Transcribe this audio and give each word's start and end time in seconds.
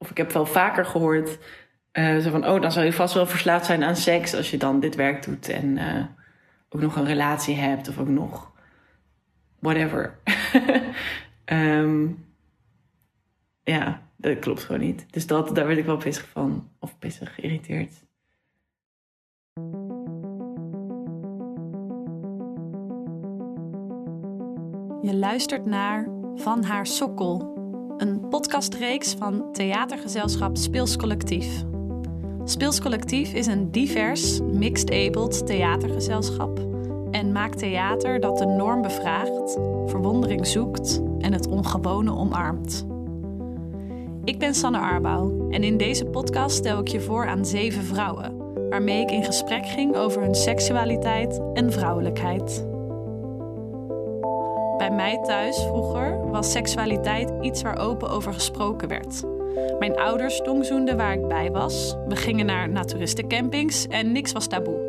of 0.00 0.10
ik 0.10 0.16
heb 0.16 0.32
wel 0.32 0.46
vaker 0.46 0.84
gehoord, 0.84 1.38
uh, 1.92 2.18
zo 2.18 2.30
van, 2.30 2.48
oh, 2.48 2.60
dan 2.60 2.72
zal 2.72 2.82
je 2.82 2.92
vast 2.92 3.14
wel 3.14 3.26
verslaafd 3.26 3.66
zijn 3.66 3.84
aan 3.84 3.96
seks 3.96 4.34
als 4.34 4.50
je 4.50 4.56
dan 4.56 4.80
dit 4.80 4.94
werk 4.94 5.24
doet 5.24 5.48
en 5.48 5.76
uh, 5.76 6.04
ook 6.68 6.80
nog 6.80 6.96
een 6.96 7.04
relatie 7.04 7.56
hebt 7.56 7.88
of 7.88 7.98
ook 7.98 8.08
nog 8.08 8.52
whatever. 9.58 10.18
um, 11.44 12.24
ja, 13.74 14.02
dat 14.16 14.38
klopt 14.38 14.64
gewoon 14.64 14.80
niet. 14.80 15.06
Dus 15.10 15.26
dat, 15.26 15.54
daar 15.54 15.66
werd 15.66 15.78
ik 15.78 15.84
wel 15.84 15.96
pissig 15.96 16.28
van, 16.28 16.68
of 16.78 16.98
pissig 16.98 17.34
geïrriteerd. 17.34 17.92
Je 25.02 25.14
luistert 25.14 25.64
naar 25.64 26.08
Van 26.34 26.64
Haar 26.64 26.86
Sokkel, 26.86 27.59
een 28.00 28.28
podcastreeks 28.28 29.14
van 29.14 29.52
theatergezelschap 29.52 30.56
Speels 30.56 30.96
Collectief. 30.96 31.64
Speels 32.44 32.80
Collectief 32.80 33.32
is 33.32 33.46
een 33.46 33.70
divers, 33.70 34.40
mixed-abled 34.40 35.46
theatergezelschap 35.46 36.58
en 37.10 37.32
maakt 37.32 37.58
theater 37.58 38.20
dat 38.20 38.38
de 38.38 38.46
norm 38.46 38.82
bevraagt, 38.82 39.58
verwondering 39.86 40.46
zoekt 40.46 41.02
en 41.18 41.32
het 41.32 41.48
ongewone 41.48 42.14
omarmt. 42.14 42.86
Ik 44.24 44.38
ben 44.38 44.54
Sanne 44.54 44.78
Arbouw 44.78 45.48
en 45.50 45.62
in 45.62 45.76
deze 45.76 46.04
podcast 46.04 46.56
stel 46.56 46.80
ik 46.80 46.88
je 46.88 47.00
voor 47.00 47.26
aan 47.26 47.46
zeven 47.46 47.84
vrouwen, 47.84 48.36
waarmee 48.68 49.00
ik 49.00 49.10
in 49.10 49.24
gesprek 49.24 49.66
ging 49.66 49.96
over 49.96 50.22
hun 50.22 50.34
seksualiteit 50.34 51.40
en 51.54 51.72
vrouwelijkheid. 51.72 52.69
Bij 54.80 54.90
mij 54.90 55.18
thuis 55.18 55.62
vroeger 55.62 56.30
was 56.30 56.52
seksualiteit 56.52 57.32
iets 57.40 57.62
waar 57.62 57.78
open 57.78 58.10
over 58.10 58.34
gesproken 58.34 58.88
werd. 58.88 59.22
Mijn 59.78 59.98
ouders 59.98 60.40
tongzoenden 60.42 60.96
waar 60.96 61.12
ik 61.12 61.28
bij 61.28 61.50
was. 61.50 61.96
We 62.06 62.16
gingen 62.16 62.46
naar 62.46 62.68
naturistencampings 62.68 63.86
en 63.86 64.12
niks 64.12 64.32
was 64.32 64.46
taboe. 64.46 64.88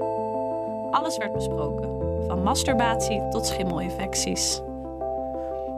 Alles 0.91 1.17
werd 1.17 1.33
besproken, 1.33 1.89
van 2.27 2.43
masturbatie 2.43 3.27
tot 3.29 3.45
schimmelinfecties. 3.45 4.61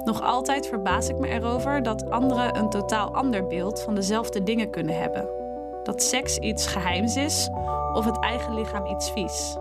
Nog 0.06 0.22
altijd 0.22 0.68
verbaas 0.68 1.10
ik 1.10 1.18
me 1.18 1.28
erover 1.28 1.84
dat 1.84 2.10
anderen 2.10 2.58
een 2.58 2.70
totaal 2.70 3.14
ander 3.14 3.48
beeld 3.48 3.82
van 3.82 3.96
dezelfde 3.96 4.44
dingen 4.44 4.70
kunnen 4.70 5.00
hebben. 5.00 5.28
Dat 5.84 6.04
seks 6.04 6.38
iets 6.38 6.68
geheims 6.68 7.16
is 7.16 7.50
of 7.94 8.06
het 8.06 8.20
eigen 8.20 8.54
lichaam 8.54 8.86
iets 8.86 9.12
vies. 9.12 9.58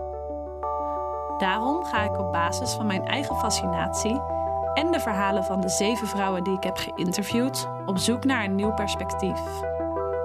Daarom 1.37 1.83
ga 1.83 2.03
ik 2.03 2.19
op 2.19 2.31
basis 2.31 2.71
van 2.71 2.85
mijn 2.85 3.05
eigen 3.05 3.35
fascinatie 3.35 4.32
en 4.73 4.91
de 4.91 4.99
verhalen 4.99 5.43
van 5.43 5.61
de 5.61 5.69
zeven 5.69 6.07
vrouwen 6.07 6.43
die 6.43 6.53
ik 6.53 6.63
heb 6.63 6.77
geïnterviewd 6.77 7.67
op 7.85 7.97
zoek 7.97 8.23
naar 8.23 8.43
een 8.43 8.55
nieuw 8.55 8.73
perspectief 8.73 9.39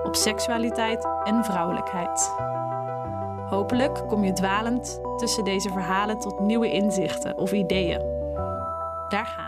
op 0.02 0.14
seksualiteit 0.14 1.08
en 1.24 1.44
vrouwelijkheid. 1.44 2.32
Hopelijk 3.48 4.02
kom 4.06 4.24
je 4.24 4.32
dwalend 4.32 5.00
tussen 5.16 5.44
deze 5.44 5.70
verhalen 5.70 6.18
tot 6.18 6.40
nieuwe 6.40 6.70
inzichten 6.70 7.38
of 7.38 7.52
ideeën. 7.52 8.00
Daar 9.08 9.26
gaan 9.26 9.47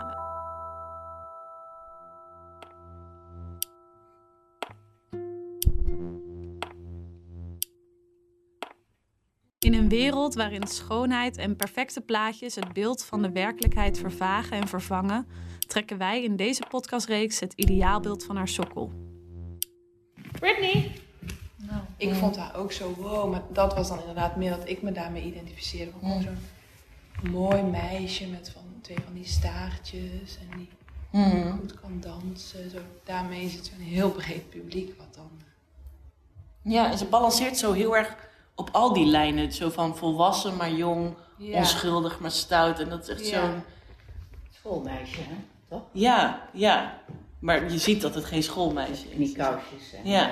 In 9.71 9.77
een 9.77 9.89
wereld 9.89 10.33
waarin 10.33 10.67
schoonheid 10.67 11.37
en 11.37 11.55
perfecte 11.55 12.01
plaatjes 12.01 12.55
het 12.55 12.73
beeld 12.73 13.03
van 13.03 13.21
de 13.21 13.31
werkelijkheid 13.31 13.97
vervagen 13.97 14.57
en 14.57 14.67
vervangen, 14.67 15.27
trekken 15.67 15.97
wij 15.97 16.23
in 16.23 16.35
deze 16.35 16.63
podcastreeks 16.69 17.39
het 17.39 17.53
ideaalbeeld 17.53 18.23
van 18.23 18.35
haar 18.35 18.47
sokkel. 18.47 18.91
Britney! 20.31 20.91
Nou, 21.57 21.81
ik 21.97 22.13
vond 22.13 22.37
haar 22.37 22.55
ook 22.55 22.71
zo 22.71 22.93
wow, 22.97 23.31
maar 23.31 23.41
dat 23.51 23.73
was 23.73 23.87
dan 23.87 23.99
inderdaad 23.99 24.35
meer 24.35 24.49
dat 24.49 24.69
ik 24.69 24.81
me 24.81 24.91
daarmee 24.91 25.23
identificeerde. 25.23 25.91
Gewoon 25.99 26.17
mm. 26.17 26.21
zo'n 26.21 27.31
mooi 27.31 27.61
meisje 27.61 28.27
met 28.27 28.49
van 28.49 28.63
twee 28.81 28.97
van 29.05 29.13
die 29.13 29.27
staartjes 29.27 30.37
en 30.41 30.57
die 30.57 30.69
mm. 31.11 31.59
goed 31.59 31.79
kan 31.79 31.99
dansen. 31.99 32.69
Zo, 32.69 32.77
daarmee 33.03 33.45
is 33.45 33.53
het 33.53 33.65
zo'n 33.65 33.85
heel 33.85 34.11
breed 34.11 34.49
publiek 34.49 34.97
wat 34.97 35.13
dan. 35.15 35.29
Ja, 36.61 36.91
en 36.91 36.97
ze 36.97 37.05
balanceert 37.05 37.57
zo 37.57 37.71
heel 37.71 37.97
erg 37.97 38.29
op 38.61 38.69
al 38.71 38.93
die 38.93 39.05
lijnen. 39.05 39.51
Zo 39.51 39.69
van 39.69 39.97
volwassen 39.97 40.55
maar 40.55 40.71
jong, 40.71 41.15
onschuldig 41.39 42.19
maar 42.19 42.31
stout. 42.31 42.79
En 42.79 42.89
dat 42.89 43.01
is 43.01 43.09
echt 43.09 43.29
ja. 43.29 43.41
zo'n... 43.41 43.63
Schoolmeisje, 44.49 45.21
hè? 45.21 45.35
Toch? 45.69 45.81
Ja, 45.91 46.49
ja. 46.53 47.01
Maar 47.39 47.71
je 47.71 47.77
ziet 47.77 48.01
dat 48.01 48.15
het 48.15 48.25
geen 48.25 48.43
schoolmeisje 48.43 49.09
is. 49.09 49.17
Die 49.17 49.35
kousjes. 49.35 49.93
En, 49.93 50.05
ja. 50.05 50.31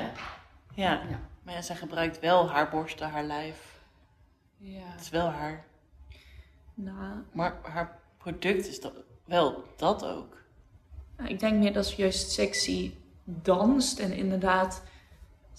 ja. 0.73 0.91
ja. 1.09 1.19
Maar 1.43 1.53
ja, 1.53 1.61
zij 1.61 1.75
gebruikt 1.75 2.19
wel 2.19 2.49
haar 2.49 2.69
borsten, 2.69 3.09
haar 3.09 3.23
lijf. 3.23 3.79
Ja. 4.57 4.81
Het 4.85 5.01
is 5.01 5.09
wel 5.09 5.27
haar. 5.27 5.65
Nou. 6.73 7.15
Maar 7.31 7.59
haar 7.61 7.99
product 8.17 8.67
is 8.67 8.81
dat, 8.81 8.93
wel 9.25 9.63
dat 9.77 10.05
ook. 10.05 10.37
Ik 11.23 11.39
denk 11.39 11.57
meer 11.57 11.73
dat 11.73 11.85
ze 11.85 11.95
juist 11.95 12.31
sexy 12.31 12.93
danst 13.23 13.99
en 13.99 14.11
inderdaad 14.13 14.83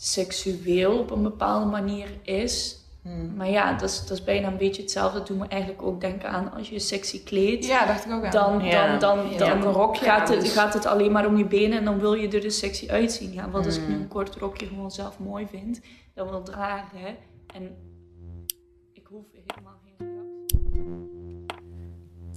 seksueel 0.00 0.98
op 0.98 1.10
een 1.10 1.22
bepaalde 1.22 1.66
manier 1.66 2.08
is. 2.22 2.78
Hmm. 3.02 3.34
Maar 3.36 3.50
ja, 3.50 3.72
dat 3.72 3.88
is, 3.88 4.00
dat 4.00 4.10
is 4.18 4.24
bijna 4.24 4.48
een 4.48 4.56
beetje 4.56 4.82
hetzelfde. 4.82 5.18
Dat 5.18 5.26
doet 5.26 5.38
me 5.38 5.46
eigenlijk 5.46 5.82
ook 5.82 6.00
denken 6.00 6.28
aan 6.28 6.52
als 6.52 6.68
je 6.68 6.78
sexy 6.78 7.24
kleedt. 7.24 7.66
Ja, 7.66 7.86
dacht 7.86 8.06
ik 8.06 8.12
ook 8.12 8.24
aan. 8.24 8.30
Dan, 8.30 8.58
dan, 8.58 8.98
dan, 8.98 9.18
dan, 9.38 9.60
dan 9.60 9.96
gaat, 9.96 10.28
het, 10.28 10.40
dus- 10.40 10.52
gaat 10.52 10.74
het 10.74 10.86
alleen 10.86 11.12
maar 11.12 11.26
om 11.26 11.36
je 11.36 11.46
benen 11.46 11.78
en 11.78 11.84
dan 11.84 11.98
wil 11.98 12.14
je 12.14 12.28
er 12.28 12.40
dus 12.40 12.58
sexy 12.58 12.88
uitzien. 12.88 13.32
Ja, 13.32 13.50
wat 13.50 13.66
als 13.66 13.76
ik 13.76 13.86
nu 13.86 13.92
hmm. 13.92 14.02
een 14.02 14.08
kort 14.08 14.36
rokje 14.36 14.66
gewoon 14.66 14.90
zelf 14.90 15.18
mooi 15.18 15.46
vind, 15.50 15.80
dan 16.14 16.28
wil 16.30 16.42
dragen. 16.42 17.16
En 17.54 17.76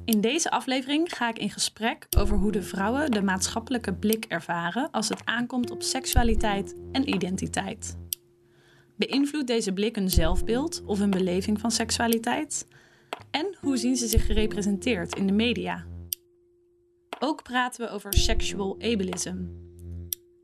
In 0.06 0.22
deze 0.22 0.52
aflevering 0.52 1.16
ga 1.16 1.30
ik 1.30 1.40
in 1.40 1.50
gesprek 1.50 2.08
over 2.18 2.38
hoe 2.38 2.52
de 2.52 2.62
vrouwen 2.62 3.12
de 3.12 3.22
maatschappelijke 3.22 3.94
blik 3.94 4.26
ervaren 4.26 4.92
als 4.92 5.10
het 5.10 5.26
aankomt 5.26 5.72
op 5.72 5.82
seksualiteit 5.82 6.76
en 6.92 7.10
identiteit. 7.14 7.98
Beïnvloedt 8.98 9.48
deze 9.48 9.74
blik 9.74 9.96
hun 9.96 10.10
zelfbeeld 10.10 10.84
of 10.86 11.00
hun 11.00 11.10
beleving 11.10 11.60
van 11.60 11.72
seksualiteit? 11.72 12.68
En 13.32 13.56
hoe 13.60 13.78
zien 13.78 13.96
ze 13.96 14.08
zich 14.08 14.26
gerepresenteerd 14.26 15.16
in 15.16 15.28
de 15.28 15.34
media? 15.34 15.86
Ook 17.20 17.44
praten 17.44 17.86
we 17.86 17.92
over 17.92 18.14
sexual 18.14 18.76
ableism 18.80 19.38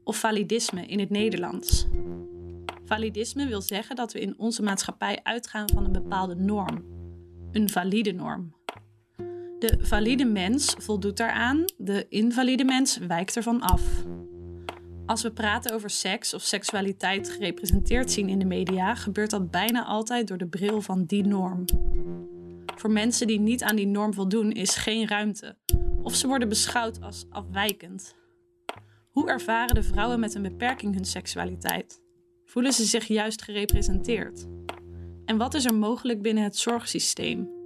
of 0.03 0.17
validisme 0.17 0.85
in 0.85 0.99
het 0.99 1.09
Nederlands. 1.09 1.87
Validisme 2.85 3.47
wil 3.47 3.61
zeggen 3.61 3.95
dat 3.95 4.13
we 4.13 4.19
in 4.19 4.39
onze 4.39 4.63
maatschappij 4.63 5.19
uitgaan 5.23 5.69
van 5.73 5.85
een 5.85 5.91
bepaalde 5.91 6.35
norm, 6.35 6.85
een 7.51 7.69
valide 7.69 8.11
norm. 8.11 8.58
De 9.59 9.77
valide 9.81 10.25
mens 10.25 10.75
voldoet 10.77 11.17
daaraan, 11.17 11.65
de 11.77 12.05
invalide 12.09 12.63
mens 12.63 12.97
wijkt 12.97 13.35
ervan 13.35 13.61
af. 13.61 13.81
Als 15.05 15.21
we 15.21 15.31
praten 15.31 15.73
over 15.73 15.89
seks 15.89 16.33
of 16.33 16.41
seksualiteit 16.41 17.29
gerepresenteerd 17.29 18.11
zien 18.11 18.29
in 18.29 18.39
de 18.39 18.45
media, 18.45 18.95
gebeurt 18.95 19.29
dat 19.29 19.51
bijna 19.51 19.85
altijd 19.85 20.27
door 20.27 20.37
de 20.37 20.47
bril 20.47 20.81
van 20.81 21.05
die 21.05 21.27
norm. 21.27 21.65
Voor 22.75 22.91
mensen 22.91 23.27
die 23.27 23.39
niet 23.39 23.63
aan 23.63 23.75
die 23.75 23.87
norm 23.87 24.13
voldoen, 24.13 24.51
is 24.51 24.75
geen 24.75 25.07
ruimte, 25.07 25.57
of 26.01 26.15
ze 26.15 26.27
worden 26.27 26.49
beschouwd 26.49 27.01
als 27.01 27.25
afwijkend. 27.29 28.15
Hoe 29.11 29.29
ervaren 29.29 29.75
de 29.75 29.83
vrouwen 29.83 30.19
met 30.19 30.35
een 30.35 30.41
beperking 30.41 30.93
hun 30.93 31.05
seksualiteit? 31.05 32.01
Voelen 32.45 32.73
ze 32.73 32.83
zich 32.83 33.07
juist 33.07 33.41
gerepresenteerd? 33.41 34.47
En 35.25 35.37
wat 35.37 35.53
is 35.53 35.65
er 35.65 35.75
mogelijk 35.75 36.21
binnen 36.21 36.43
het 36.43 36.57
zorgsysteem? 36.57 37.58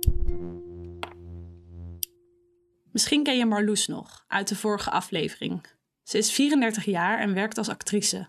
Misschien 2.94 3.24
ken 3.24 3.38
je 3.38 3.46
Marloes 3.46 3.88
nog 3.88 4.26
uit 4.28 4.48
de 4.48 4.56
vorige 4.56 4.90
aflevering. 4.90 5.66
Ze 6.04 6.18
is 6.18 6.31
34 6.31 6.86
jaar 6.86 7.20
en 7.20 7.34
werkt 7.34 7.58
als 7.58 7.70
actrice. 7.70 8.28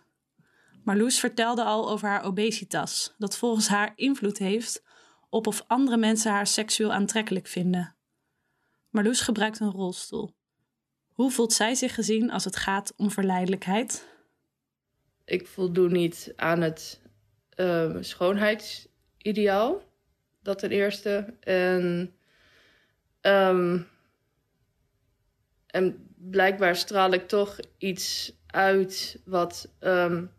Marloes 0.84 1.19
vertelde 1.19 1.64
al 1.64 1.90
over 1.90 2.08
haar 2.08 2.25
obesitas, 2.25 3.14
dat 3.19 3.37
volgens 3.37 3.69
haar 3.69 3.93
invloed 3.96 4.38
heeft 4.38 4.82
op 5.28 5.46
of 5.46 5.64
andere 5.66 5.96
mensen 5.96 6.32
haar 6.32 6.46
seksueel 6.46 6.93
aantrekkelijk 6.93 7.46
vinden. 7.46 7.94
Marloes 8.90 9.20
gebruikt 9.20 9.61
een 9.61 9.70
rolstoel. 9.70 10.34
Hoe 11.12 11.31
voelt 11.31 11.52
zij 11.52 11.75
zich 11.75 11.94
gezien 11.94 12.31
als 12.31 12.44
het 12.44 12.56
gaat 12.56 12.93
om 12.96 13.11
verleidelijkheid? 13.11 14.08
Ik 15.25 15.46
voldoen 15.46 15.93
niet 15.93 16.32
aan 16.37 16.61
het 16.61 17.00
uh, 17.56 17.96
schoonheidsideaal. 18.00 19.82
Dat 20.43 20.58
ten 20.58 20.70
eerste. 20.70 21.37
En 21.40 22.14
um, 23.20 23.93
en 25.75 26.09
blijkbaar 26.17 26.76
straal 26.76 27.12
ik 27.12 27.29
toch 27.29 27.59
iets 27.79 28.32
uit 28.47 29.21
wat. 29.25 29.69
Um, 29.81 30.31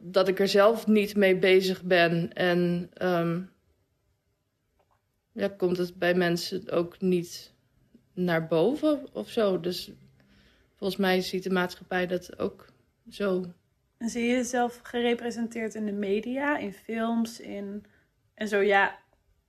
dat 0.00 0.28
ik 0.28 0.40
er 0.40 0.48
zelf 0.48 0.86
niet 0.86 1.16
mee 1.16 1.36
bezig 1.36 1.82
ben. 1.82 2.32
En 2.32 2.90
um, 3.02 3.50
ja, 5.32 5.48
komt 5.48 5.76
het 5.76 5.98
bij 5.98 6.14
mensen 6.14 6.70
ook 6.70 7.00
niet 7.00 7.54
naar 8.12 8.46
boven 8.46 9.06
of 9.12 9.30
zo. 9.30 9.60
Dus 9.60 9.90
volgens 10.76 11.00
mij 11.00 11.20
ziet 11.20 11.42
de 11.42 11.50
maatschappij 11.50 12.06
dat 12.06 12.38
ook 12.38 12.66
zo. 13.10 13.44
En 13.98 14.08
zie 14.08 14.22
je 14.22 14.34
jezelf 14.34 14.80
gerepresenteerd 14.82 15.74
in 15.74 15.86
de 15.86 15.92
media, 15.92 16.58
in 16.58 16.72
films, 16.72 17.40
in... 17.40 17.84
En 18.34 18.48
zo, 18.48 18.60
ja, 18.60 18.98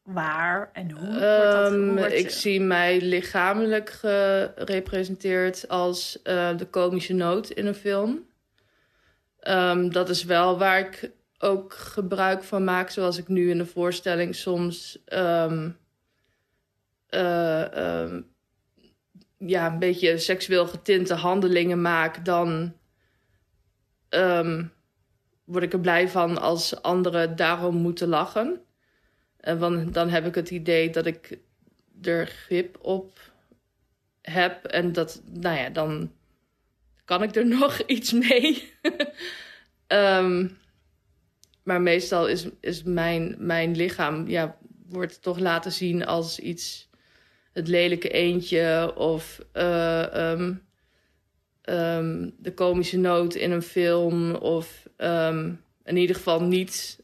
waar 0.06 0.70
en 0.74 0.92
hoe? 0.92 1.08
wordt 1.08 1.20
dat, 1.20 1.72
hoe 1.72 1.80
Ehm, 1.80 1.96
wordt 1.96 2.14
ik 2.14 2.30
zie 2.30 2.62
mij 2.62 3.02
lichamelijk 3.02 3.90
gerepresenteerd 3.90 5.68
als 5.68 6.22
eh, 6.22 6.58
de 6.58 6.66
komische 6.66 7.14
noot 7.14 7.50
in 7.50 7.66
een 7.66 7.76
film. 7.76 8.28
Ehm, 9.40 9.90
dat 9.90 10.10
is 10.10 10.24
wel 10.24 10.58
waar 10.58 10.80
ik 10.80 11.12
ook 11.38 11.74
gebruik 11.74 12.44
van 12.44 12.64
maak, 12.64 12.90
zoals 12.90 13.18
ik 13.18 13.28
nu 13.28 13.50
in 13.50 13.58
de 13.58 13.66
voorstelling 13.66 14.36
soms 14.36 15.04
ehm, 15.06 15.70
eh, 17.08 18.14
ja, 19.38 19.72
een 19.72 19.80
beetje 19.80 20.18
seksueel 20.18 20.68
getinte 20.68 21.14
handelingen 21.14 21.82
maak, 21.82 22.26
dan 22.26 22.74
word 25.46 25.64
ik 25.64 25.74
er 25.74 25.80
blij 25.80 26.10
van 26.10 26.42
als 26.42 26.82
anderen 26.82 27.36
daarom 27.36 27.76
moeten 27.76 28.08
lachen. 28.08 28.66
En 29.46 29.92
dan, 29.92 30.10
heb 30.10 30.26
ik 30.26 30.36
het 30.36 30.50
idee 30.50 30.90
dat 30.90 31.06
ik 31.06 31.38
er 32.02 32.28
grip 32.28 32.78
op 32.82 33.20
heb. 34.22 34.66
En 34.66 34.92
dat, 34.92 35.22
nou 35.32 35.58
ja, 35.58 35.70
dan 35.70 36.12
kan 37.06 37.24
ik 37.24 37.36
er 37.36 37.46
nog 37.60 37.80
iets 37.80 38.12
mee. 38.12 38.72
Ehm, 39.88 40.48
maar 41.64 41.82
meestal 41.82 42.28
is, 42.28 42.48
is 42.60 42.84
mijn, 42.84 43.36
mijn 43.38 43.76
lichaam, 43.76 44.28
ja, 44.28 44.58
wordt 44.90 45.22
toch 45.22 45.40
laten 45.40 45.72
zien 45.72 46.06
als 46.06 46.40
iets, 46.40 46.90
het 47.54 47.68
lelijke 47.68 48.10
eendje 48.10 48.94
of 48.96 49.46
eh, 49.52 50.32
ehm, 50.32 50.54
ehm, 51.62 52.30
de 52.38 52.54
komische 52.54 52.98
noot 52.98 53.36
in 53.36 53.52
een 53.52 53.62
film. 53.62 54.36
Of 54.36 54.88
in 55.84 55.98
ieder 55.98 56.16
geval 56.16 56.42
niet 56.42 57.00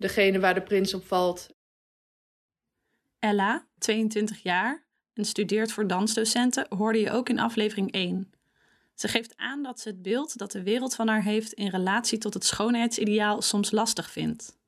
degene 0.00 0.40
waar 0.40 0.54
de 0.54 0.62
prins 0.62 0.94
op 0.94 1.06
valt. 1.06 1.48
Ella, 3.18 3.66
22 3.78 4.42
jaar 4.42 4.84
en 5.12 5.24
studeert 5.24 5.72
voor 5.72 5.86
dansdocenten, 5.86 6.66
hoorde 6.68 7.00
je 7.00 7.10
ook 7.10 7.28
in 7.28 7.38
aflevering 7.38 7.92
1. 7.92 8.32
Ze 8.94 9.08
geeft 9.08 9.36
aan 9.36 9.62
dat 9.62 9.80
ze 9.80 9.88
het 9.88 10.02
beeld 10.02 10.38
dat 10.38 10.52
de 10.52 10.62
wereld 10.62 10.94
van 10.94 11.08
haar 11.08 11.22
heeft 11.22 11.52
in 11.52 11.68
relatie 11.68 12.18
tot 12.18 12.34
het 12.34 12.44
schoonheidsideaal 12.44 13.42
soms 13.42 13.70
lastig 13.70 14.10
vindt. 14.10 14.58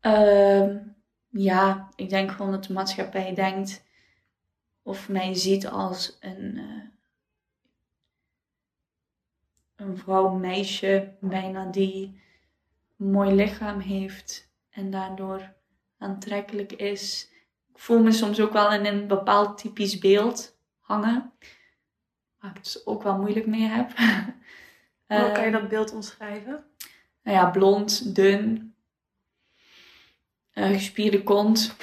Ehm, 0.00 0.78
ja, 1.28 1.88
ik 1.94 2.08
denk 2.08 2.30
gewoon 2.30 2.50
dat 2.50 2.64
de 2.64 2.72
maatschappij 2.72 3.34
denkt 3.34 3.84
of 4.82 5.08
mij 5.08 5.34
ziet 5.34 5.66
als 5.66 6.16
een, 6.20 6.56
eh, 6.56 6.88
een 9.76 9.96
vrouw, 9.96 10.28
meisje, 10.28 11.16
bijna 11.20 11.70
die 11.70 12.24
mooi 12.96 13.34
lichaam 13.34 13.80
heeft 13.80 14.50
en 14.70 14.90
daardoor 14.90 15.54
aantrekkelijk 15.98 16.72
is. 16.72 17.30
Ik 17.72 17.78
voel 17.78 18.02
me 18.02 18.12
soms 18.12 18.40
ook 18.40 18.52
wel 18.52 18.72
in 18.72 18.86
een 18.86 19.06
bepaald 19.06 19.58
typisch 19.58 19.98
beeld 19.98 20.58
hangen, 20.78 21.32
waar 22.38 22.50
ik 22.50 22.56
het 22.56 22.64
dus 22.64 22.86
ook 22.86 23.02
wel 23.02 23.18
moeilijk 23.18 23.46
mee 23.46 23.66
heb. 23.68 23.90
Hoe 25.06 25.32
kan 25.32 25.40
je 25.40 25.46
Eh, 25.46 25.52
dat 25.52 25.68
beeld 25.68 25.92
omschrijven? 25.92 26.64
nou 27.22 27.36
ja, 27.36 27.50
blond, 27.50 28.14
dun, 28.14 28.74
eh, 30.50 30.68
gespierde 30.70 31.22
kont. 31.22 31.76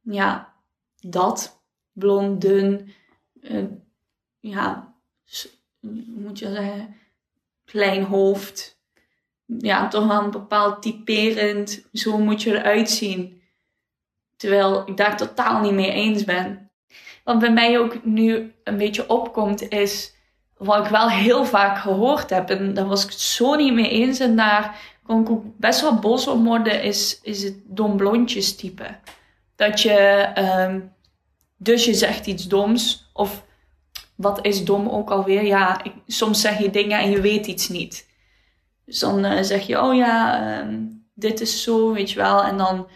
Ja, 0.00 0.54
dat. 0.96 1.64
Blond, 1.92 2.40
dun. 2.40 2.94
eh, 3.40 3.64
ja, 4.38 4.94
hoe 5.80 5.90
moet 6.06 6.38
je 6.38 6.50
zeggen? 6.50 6.96
Klein 7.64 8.02
hoofd. 8.04 8.75
Ja, 9.46 9.88
toch 9.88 10.06
wel 10.06 10.22
een 10.22 10.30
bepaald 10.30 10.82
typerend. 10.82 11.86
Zo 11.92 12.18
moet 12.18 12.42
je 12.42 12.58
eruit 12.58 12.90
zien. 12.90 13.42
Terwijl 14.36 14.88
ik 14.88 14.96
daar 14.96 15.16
totaal 15.16 15.60
niet 15.60 15.72
mee 15.72 15.90
eens 15.90 16.24
ben. 16.24 16.70
Wat 17.24 17.38
bij 17.38 17.52
mij 17.52 17.78
ook 17.78 18.04
nu 18.04 18.54
een 18.64 18.76
beetje 18.76 19.08
opkomt 19.08 19.68
is 19.68 20.14
wat 20.56 20.84
ik 20.84 20.90
wel 20.90 21.10
heel 21.10 21.44
vaak 21.44 21.78
gehoord 21.78 22.30
heb, 22.30 22.50
en 22.50 22.74
daar 22.74 22.86
was 22.86 23.04
ik 23.04 23.10
het 23.10 23.20
zo 23.20 23.54
niet 23.54 23.74
mee 23.74 23.88
eens, 23.88 24.20
en 24.20 24.36
daar 24.36 24.78
kon 25.02 25.20
ik 25.20 25.30
ook 25.30 25.44
best 25.56 25.80
wel 25.80 25.98
boos 25.98 26.26
om 26.26 26.44
worden, 26.44 26.82
is, 26.82 27.20
is 27.22 27.42
het 27.42 27.56
dom 27.64 27.96
blondjes 27.96 28.56
type. 28.56 28.98
Dat 29.56 29.80
je, 29.80 29.92
ehm, 30.34 30.80
dus 31.56 31.84
je 31.84 31.94
zegt 31.94 32.26
iets 32.26 32.48
doms, 32.48 33.10
of 33.12 33.44
wat 34.14 34.44
is 34.44 34.64
dom 34.64 34.88
ook 34.88 35.10
alweer? 35.10 35.44
Ja, 35.44 35.84
ik, 35.84 35.92
soms 36.06 36.40
zeg 36.40 36.58
je 36.58 36.70
dingen 36.70 36.98
en 36.98 37.10
je 37.10 37.20
weet 37.20 37.46
iets 37.46 37.68
niet. 37.68 38.08
Dus 38.86 38.98
dan 38.98 39.24
eh, 39.24 39.42
zeg 39.42 39.66
je, 39.66 39.82
oh 39.82 39.94
ja, 39.94 40.40
ehm, 40.40 40.84
dit 41.14 41.40
is 41.40 41.62
zo, 41.62 41.92
weet 41.92 42.10
je 42.10 42.16
wel, 42.16 42.44
en 42.44 42.56
dan 42.56 42.88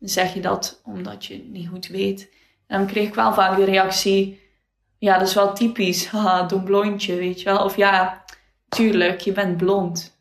zeg 0.00 0.34
je 0.34 0.40
dat 0.40 0.80
omdat 0.84 1.24
je 1.24 1.34
het 1.34 1.48
niet 1.48 1.68
goed 1.68 1.86
weet. 1.86 2.30
En 2.66 2.78
dan 2.78 2.86
kreeg 2.86 3.08
ik 3.08 3.14
wel 3.14 3.32
vaak 3.32 3.56
de 3.56 3.64
reactie, 3.64 4.40
ja, 4.98 5.18
dat 5.18 5.28
is 5.28 5.34
wel 5.34 5.54
typisch. 5.54 6.06
Haha, 6.10 6.42
dom 6.42 6.64
blondje, 6.64 7.14
weet 7.14 7.40
je 7.40 7.44
wel. 7.44 7.64
Of 7.64 7.76
ja, 7.76 8.24
tuurlijk, 8.68 9.20
je 9.20 9.32
bent 9.32 9.56
blond. 9.56 10.18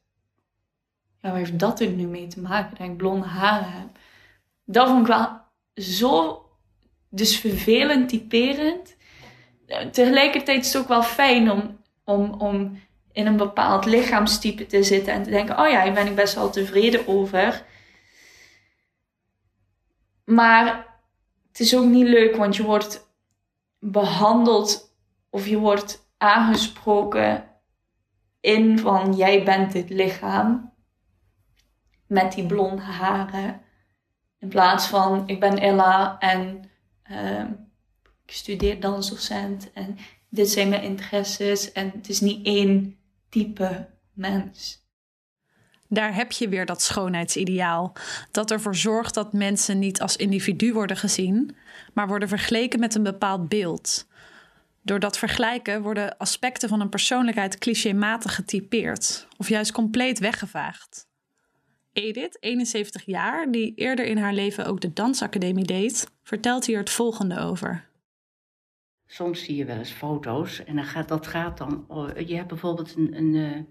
Ja, 1.21 1.29
waar 1.29 1.37
heeft 1.37 1.59
dat 1.59 1.79
er 1.79 1.89
nu 1.89 2.07
mee 2.07 2.27
te 2.27 2.41
maken 2.41 2.77
dat 2.77 2.87
ik 2.87 2.97
blonde 2.97 3.25
haren 3.25 3.71
heb? 3.71 3.87
Dat 4.65 4.87
vond 4.87 5.01
ik 5.01 5.07
wel 5.07 5.39
zo 5.75 6.41
dus 7.09 7.37
vervelend, 7.37 8.09
typerend. 8.09 8.95
Tegelijkertijd 9.91 10.65
is 10.65 10.73
het 10.73 10.81
ook 10.81 10.87
wel 10.87 11.03
fijn 11.03 11.51
om, 11.51 11.77
om, 12.03 12.33
om 12.33 12.79
in 13.17 13.25
een 13.25 13.37
bepaald 13.37 13.85
lichaamstype 13.85 14.65
te 14.65 14.83
zitten 14.83 15.13
en 15.13 15.23
te 15.23 15.29
denken: 15.29 15.59
oh 15.59 15.69
ja, 15.69 15.83
hier 15.83 15.93
ben 15.93 16.07
ik 16.07 16.15
best 16.15 16.35
wel 16.35 16.49
tevreden 16.49 17.07
over. 17.07 17.65
Maar 20.23 20.87
het 21.47 21.59
is 21.59 21.75
ook 21.75 21.85
niet 21.85 22.07
leuk, 22.07 22.35
want 22.35 22.55
je 22.55 22.63
wordt 22.63 23.11
behandeld 23.79 24.95
of 25.29 25.47
je 25.47 25.57
wordt 25.57 26.09
aangesproken 26.17 27.49
in 28.39 28.79
van 28.79 29.13
jij 29.15 29.43
bent 29.43 29.71
dit 29.71 29.89
lichaam 29.89 30.73
met 32.07 32.33
die 32.33 32.45
blonde 32.45 32.81
haren. 32.81 33.61
In 34.39 34.47
plaats 34.47 34.87
van 34.87 35.23
ik 35.27 35.39
ben 35.39 35.57
Ella 35.57 36.19
en 36.19 36.69
ehm, 37.03 37.51
ik 38.25 38.31
studeer 38.31 38.79
dansdocent 38.79 39.73
en 39.73 39.97
dit 40.29 40.49
zijn 40.49 40.69
mijn 40.69 40.83
interesses 40.83 41.71
en 41.71 41.91
het 41.95 42.09
is 42.09 42.19
niet 42.19 42.45
één 42.45 42.97
type 43.29 43.89
mens. 44.13 44.85
Daar 45.89 46.15
heb 46.15 46.31
je 46.31 46.49
weer 46.49 46.65
dat 46.65 46.81
schoonheidsideaal. 46.81 47.93
Dat 48.31 48.51
ervoor 48.51 48.75
zorgt 48.75 49.13
dat 49.13 49.33
mensen 49.33 49.79
niet 49.79 50.01
als 50.01 50.15
individu 50.15 50.73
worden 50.73 50.97
gezien, 50.97 51.55
maar 51.93 52.07
worden 52.07 52.27
vergeleken 52.27 52.79
met 52.79 52.95
een 52.95 53.03
bepaald 53.03 53.49
beeld. 53.49 54.07
Door 54.81 54.99
dat 54.99 55.17
vergelijken 55.17 55.81
worden 55.81 56.17
aspecten 56.17 56.69
van 56.69 56.81
een 56.81 56.89
persoonlijkheid 56.89 57.57
clichématig 57.57 58.35
getypeerd 58.35 59.27
of 59.37 59.49
juist 59.49 59.71
compleet 59.71 60.19
weggevaagd. 60.19 61.07
Edith, 61.93 62.37
71 62.39 63.05
jaar, 63.05 63.51
die 63.51 63.73
eerder 63.75 64.05
in 64.05 64.17
haar 64.17 64.33
leven 64.33 64.65
ook 64.65 64.81
de 64.81 64.93
dansacademie 64.93 65.65
deed, 65.65 66.07
vertelt 66.23 66.65
hier 66.65 66.77
het 66.77 66.89
volgende 66.89 67.39
over. 67.39 67.86
Soms 69.07 69.43
zie 69.43 69.55
je 69.55 69.65
wel 69.65 69.77
eens 69.77 69.91
foto's 69.91 70.63
en 70.63 70.75
dan 70.75 70.85
gaat, 70.85 71.07
dat 71.07 71.27
gaat 71.27 71.57
dan. 71.57 71.85
oh, 71.87 72.17
Je 72.19 72.35
hebt 72.35 72.47
bijvoorbeeld 72.47 72.95
een, 72.95 73.17
een, 73.17 73.35
eh, 73.35 73.61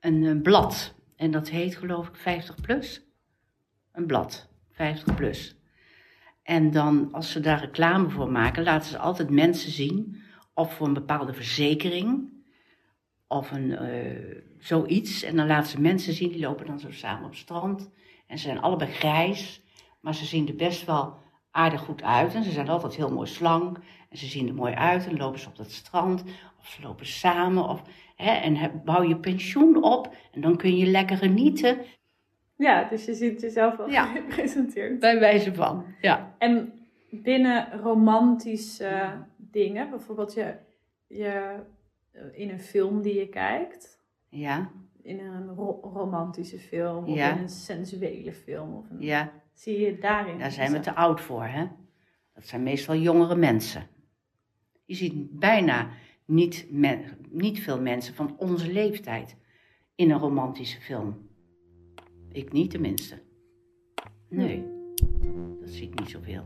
een, 0.00 0.24
eh, 0.24 0.42
blad 0.42 0.94
en 1.16 1.30
dat 1.30 1.48
heet 1.48 1.76
geloof 1.76 2.08
ik 2.08 2.16
50 2.16 2.60
plus. 2.60 3.02
Een 3.92 4.06
blad, 4.06 4.48
50 4.70 5.14
plus. 5.14 5.56
En 6.42 6.70
dan, 6.70 7.08
als 7.12 7.30
ze 7.30 7.40
daar 7.40 7.60
reclame 7.60 8.10
voor 8.10 8.30
maken, 8.30 8.62
laten 8.62 8.90
ze 8.90 8.98
altijd 8.98 9.30
mensen 9.30 9.70
zien. 9.70 10.22
Of 10.54 10.74
voor 10.74 10.86
een 10.86 10.92
bepaalde 10.92 11.32
verzekering. 11.32 12.32
Of 13.26 13.50
een, 13.50 13.76
eh, 13.76 14.36
zoiets. 14.58 15.22
En 15.22 15.36
dan 15.36 15.46
laten 15.46 15.70
ze 15.70 15.80
mensen 15.80 16.12
zien, 16.12 16.30
die 16.30 16.40
lopen 16.40 16.66
dan 16.66 16.78
zo 16.80 16.90
samen 16.90 17.24
op 17.24 17.30
het 17.30 17.38
strand. 17.38 17.90
En 18.26 18.38
ze 18.38 18.44
zijn 18.44 18.60
allebei 18.60 18.90
grijs. 18.90 19.62
Maar 20.00 20.14
ze 20.14 20.24
zien 20.24 20.48
er 20.48 20.54
best 20.56 20.84
wel 20.84 21.18
aardig 21.50 21.80
goed 21.80 22.02
uit. 22.02 22.34
En 22.34 22.44
ze 22.44 22.50
zijn 22.50 22.68
altijd 22.68 22.94
heel 22.94 23.12
mooi 23.12 23.28
slank. 23.28 23.78
En 24.14 24.20
ze 24.20 24.26
zien 24.26 24.48
er 24.48 24.54
mooi 24.54 24.74
uit. 24.74 25.06
En 25.06 25.16
lopen 25.16 25.38
ze 25.40 25.48
op 25.48 25.56
dat 25.56 25.70
strand. 25.70 26.22
Of 26.60 26.66
ze 26.66 26.82
lopen 26.82 27.06
samen. 27.06 27.68
Of, 27.68 27.82
hè, 28.16 28.30
en 28.30 28.82
bouw 28.84 29.02
je 29.02 29.16
pensioen 29.16 29.82
op. 29.82 30.14
En 30.32 30.40
dan 30.40 30.56
kun 30.56 30.76
je 30.76 30.86
lekker 30.86 31.16
genieten. 31.16 31.78
Ja, 32.56 32.84
dus 32.88 33.04
je 33.04 33.14
ziet 33.14 33.40
jezelf 33.40 33.76
wel 33.76 33.90
Ja. 33.90 34.04
gepresenteerd. 34.14 34.98
Bij 35.00 35.18
wijze 35.18 35.54
van. 35.54 35.84
Ja. 36.00 36.34
En 36.38 36.72
binnen 37.10 37.80
romantische 37.80 39.10
dingen, 39.36 39.90
bijvoorbeeld 39.90 40.34
je, 40.34 40.54
je, 41.06 41.54
eh, 42.12 42.22
in 42.32 42.50
een 42.50 42.60
film 42.60 43.02
die 43.02 43.14
je 43.14 43.28
kijkt, 43.28 43.98
Ja. 44.28 44.70
in 45.02 45.18
een 45.20 45.48
ro- 45.48 45.80
romantische 45.94 46.58
film 46.58 47.04
of 47.04 47.16
Ja. 47.16 47.32
in 47.36 47.42
een 47.42 47.48
sensuele 47.48 48.32
film, 48.32 48.74
of 48.74 48.90
een, 48.90 49.00
Ja. 49.00 49.32
zie 49.54 49.80
je 49.80 49.98
daarin? 49.98 50.38
Daar 50.38 50.50
zijn 50.50 50.72
we 50.72 50.80
te 50.80 50.94
oud 50.94 51.20
voor, 51.20 51.44
hè? 51.44 51.66
Dat 52.34 52.46
zijn 52.46 52.62
meestal 52.62 52.94
jongere 52.96 53.36
mensen. 53.36 53.86
Je 54.84 54.94
ziet 54.94 55.38
bijna 55.38 55.90
niet, 56.24 56.66
niet 57.30 57.60
veel 57.60 57.80
mensen 57.80 58.14
van 58.14 58.34
onze 58.38 58.72
leeftijd 58.72 59.36
in 59.94 60.10
een 60.10 60.18
romantische 60.18 60.80
film. 60.80 61.28
Ik 62.32 62.52
niet 62.52 62.70
tenminste. 62.70 63.22
Nee, 64.28 64.64
dat 65.60 65.70
zie 65.70 65.88
ik 65.88 65.98
niet 65.98 66.10
zoveel. 66.10 66.44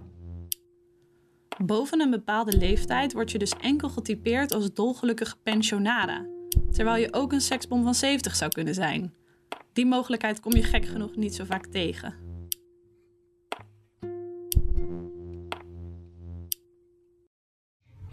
Boven 1.65 2.01
een 2.01 2.11
bepaalde 2.11 2.57
leeftijd 2.57 3.13
word 3.13 3.31
je 3.31 3.39
dus 3.39 3.57
enkel 3.57 3.89
getypeerd 3.89 4.53
als 4.53 4.75
dolgelukkige 4.75 5.37
pensionada, 5.43 6.27
terwijl 6.71 7.03
je 7.03 7.13
ook 7.13 7.33
een 7.33 7.41
seksbom 7.41 7.83
van 7.83 7.95
70 7.95 8.37
zou 8.37 8.51
kunnen 8.51 8.75
zijn. 8.75 9.15
Die 9.73 9.87
mogelijkheid 9.87 10.41
kom 10.41 10.53
je 10.53 10.63
gek 10.63 10.87
genoeg 10.87 11.17
niet 11.17 11.35
zo 11.35 11.45
vaak 11.45 11.67
tegen. 11.67 12.28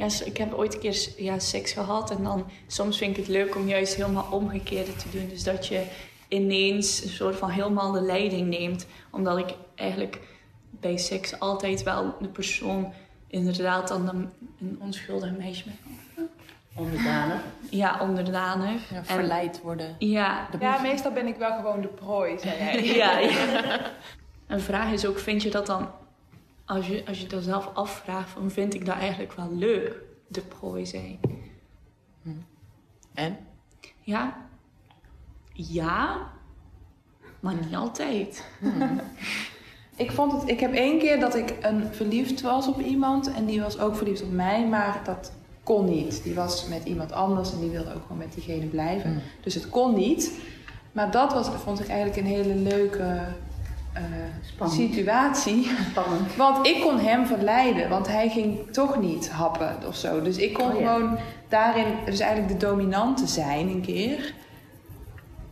Ja, 0.07 0.25
ik 0.25 0.37
heb 0.37 0.53
ooit 0.53 0.73
een 0.73 0.79
keer 0.79 1.09
ja, 1.17 1.39
seks 1.39 1.71
gehad 1.71 2.11
en 2.11 2.23
dan 2.23 2.45
soms 2.67 2.97
vind 2.97 3.11
ik 3.11 3.17
het 3.17 3.27
leuk 3.27 3.55
om 3.55 3.67
juist 3.67 3.95
helemaal 3.95 4.27
omgekeerde 4.31 4.95
te 4.95 5.09
doen. 5.11 5.29
Dus 5.29 5.43
dat 5.43 5.67
je 5.67 5.83
ineens 6.27 7.03
een 7.03 7.09
soort 7.09 7.35
van 7.35 7.49
helemaal 7.49 7.91
de 7.91 8.01
leiding 8.01 8.47
neemt. 8.47 8.85
Omdat 9.11 9.37
ik 9.37 9.53
eigenlijk 9.75 10.19
bij 10.69 10.97
seks 10.97 11.39
altijd 11.39 11.83
wel 11.83 12.15
de 12.21 12.27
persoon 12.27 12.93
inderdaad 13.27 13.87
dan 13.87 14.09
een, 14.09 14.29
een 14.59 14.77
onschuldig 14.79 15.37
meisje 15.37 15.63
ben. 15.63 16.29
Onderdanig? 16.75 17.41
Ja, 17.69 17.99
onderdanig. 18.01 18.89
Ja, 18.89 19.03
verleid 19.03 19.61
worden. 19.61 19.95
Ja. 19.99 20.47
ja, 20.59 20.81
meestal 20.81 21.11
ben 21.11 21.27
ik 21.27 21.35
wel 21.35 21.55
gewoon 21.55 21.81
de 21.81 21.87
prooi, 21.87 22.39
zei 22.39 22.57
jij. 22.57 22.83
ja, 22.95 23.19
ja. 23.19 23.79
Een 24.47 24.61
vraag 24.61 24.91
is 24.91 25.05
ook, 25.05 25.19
vind 25.19 25.43
je 25.43 25.49
dat 25.49 25.65
dan, 25.65 25.89
als 26.65 26.87
je, 26.87 27.03
als 27.07 27.21
je 27.21 27.27
dat 27.27 27.43
zelf 27.43 27.69
afvraagt, 27.73 28.29
van 28.29 28.51
vind 28.51 28.73
ik 28.73 28.85
dat 28.85 28.95
eigenlijk 28.95 29.33
wel 29.33 29.49
leuk, 29.51 30.01
de 30.27 30.41
prooi 30.41 30.85
zijn? 30.85 31.19
Hm. 32.21 32.29
En? 33.13 33.37
Ja. 34.01 34.47
Ja, 35.53 36.31
maar 37.39 37.55
niet 37.55 37.75
altijd. 37.75 38.45
Ik, 39.97 40.11
vond 40.11 40.31
het, 40.31 40.49
ik 40.49 40.59
heb 40.59 40.73
één 40.73 40.99
keer 40.99 41.19
dat 41.19 41.35
ik 41.35 41.55
een, 41.61 41.87
verliefd 41.91 42.41
was 42.41 42.67
op 42.67 42.79
iemand 42.79 43.31
en 43.31 43.45
die 43.45 43.61
was 43.61 43.79
ook 43.79 43.95
verliefd 43.95 44.23
op 44.23 44.31
mij, 44.31 44.67
maar 44.67 45.01
dat 45.05 45.31
kon 45.63 45.85
niet. 45.85 46.23
Die 46.23 46.33
was 46.33 46.67
met 46.67 46.83
iemand 46.83 47.11
anders 47.11 47.51
en 47.51 47.59
die 47.59 47.69
wilde 47.69 47.93
ook 47.93 48.01
gewoon 48.01 48.17
met 48.17 48.33
diegene 48.33 48.65
blijven. 48.65 49.11
Mm. 49.11 49.21
Dus 49.41 49.53
het 49.53 49.69
kon 49.69 49.93
niet. 49.93 50.39
Maar 50.91 51.11
dat 51.11 51.33
was, 51.33 51.47
vond 51.47 51.79
ik 51.79 51.87
eigenlijk 51.87 52.19
een 52.19 52.33
hele 52.33 52.55
leuke 52.55 53.19
uh, 53.97 54.69
situatie. 54.69 55.71
Spannend. 55.89 56.35
Want 56.35 56.67
ik 56.67 56.81
kon 56.81 56.99
hem 56.99 57.25
verleiden, 57.25 57.89
want 57.89 58.07
hij 58.07 58.29
ging 58.29 58.71
toch 58.71 58.99
niet 58.99 59.29
happen 59.29 59.77
of 59.87 59.95
zo. 59.95 60.21
Dus 60.21 60.37
ik 60.37 60.53
kon 60.53 60.71
oh 60.71 60.75
gewoon 60.75 61.17
daarin, 61.49 61.85
dus 62.05 62.19
eigenlijk 62.19 62.59
de 62.59 62.65
dominante 62.65 63.27
zijn 63.27 63.67
een 63.69 63.81
keer. 63.81 64.33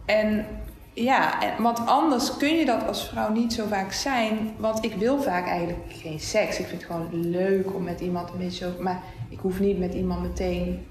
En 0.06 0.46
ja, 0.94 1.38
want 1.58 1.86
anders 1.86 2.38
kun 2.38 2.56
je 2.56 2.66
dat 2.66 2.88
als 2.88 3.08
vrouw 3.08 3.32
niet 3.32 3.54
zo 3.54 3.66
vaak 3.68 3.92
zijn. 3.92 4.54
Want 4.58 4.84
ik 4.86 4.94
wil 4.94 5.22
vaak 5.22 5.48
eigenlijk 5.48 5.86
geen 5.88 6.20
seks. 6.20 6.60
Ik 6.60 6.66
vind 6.66 6.82
het 6.82 6.92
gewoon 6.92 7.30
leuk 7.30 7.76
om 7.76 7.84
met 7.84 8.02
iemand 8.02 8.30
een 8.30 8.38
beetje 8.38 8.66
zo. 8.66 8.82
Maar 8.82 9.04
ik 9.30 9.40
hoef 9.40 9.60
niet 9.60 9.80
met 9.80 9.94
iemand 9.94 10.22
meteen 10.22 10.88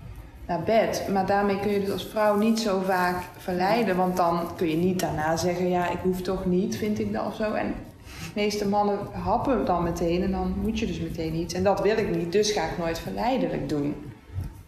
naar 0.52 0.62
bed. 0.62 1.06
Maar 1.12 1.26
daarmee 1.26 1.60
kun 1.60 1.70
je 1.70 1.80
dus 1.80 1.90
als 1.90 2.06
vrouw 2.06 2.36
niet 2.36 2.60
zo 2.60 2.80
vaak 2.80 3.24
verleiden. 3.38 3.96
Want 3.96 4.16
dan 4.16 4.56
kun 4.56 4.68
je 4.68 4.76
niet 4.76 5.00
daarna 5.00 5.36
zeggen: 5.36 5.68
ja, 5.68 5.90
ik 5.90 5.98
hoef 6.02 6.20
toch 6.20 6.46
niet, 6.46 6.76
vind 6.76 6.98
ik 6.98 7.12
dat 7.12 7.26
of 7.26 7.34
zo. 7.34 7.52
En 7.52 7.74
de 8.04 8.40
meeste 8.40 8.68
mannen 8.68 8.98
happen 9.12 9.64
dan 9.64 9.82
meteen 9.82 10.22
en 10.22 10.30
dan 10.30 10.54
moet 10.62 10.78
je 10.78 10.86
dus 10.86 11.00
meteen 11.00 11.34
iets. 11.34 11.54
En 11.54 11.62
dat 11.62 11.82
wil 11.82 11.96
ik 11.96 12.16
niet, 12.16 12.32
dus 12.32 12.50
ga 12.50 12.64
ik 12.64 12.78
nooit 12.78 12.98
verleidelijk 12.98 13.68
doen 13.68 13.94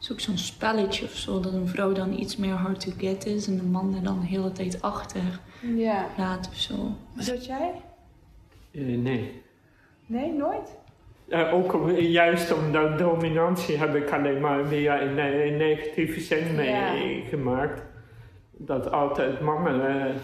is 0.05 0.13
ook 0.13 0.21
zo'n 0.21 0.39
spelletje 0.39 1.05
of 1.05 1.17
zo, 1.17 1.41
dat 1.41 1.53
een 1.53 1.69
vrouw 1.69 1.93
dan 1.93 2.19
iets 2.19 2.37
meer 2.37 2.55
hard 2.55 2.81
to 2.81 2.93
get 2.99 3.27
is 3.27 3.47
en 3.47 3.57
de 3.57 3.63
man 3.63 3.95
er 3.95 4.03
dan 4.03 4.21
de 4.21 4.27
hele 4.27 4.53
tijd 4.53 4.83
achter 4.83 5.41
ja. 5.77 6.07
laat 6.17 6.49
of 6.49 6.57
zo. 6.57 6.75
Wat 7.13 7.27
dat 7.27 7.47
jij? 7.47 7.71
Uh, 8.73 8.99
nee. 8.99 9.43
Nee, 10.07 10.33
nooit? 10.33 10.77
Uh, 11.29 11.55
ook 11.55 11.91
juist 11.99 12.53
omdat 12.53 12.99
dominantie 12.99 13.79
heb 13.79 13.95
ik 13.95 14.11
alleen 14.11 14.41
maar 14.41 14.69
weer 14.69 15.01
in, 15.01 15.19
in 15.19 15.57
negatieve 15.57 16.21
zin 16.21 16.55
meegemaakt. 16.55 17.83
Dat 18.51 18.91
altijd 18.91 19.41
mannen 19.41 19.81
uh, 19.81 20.15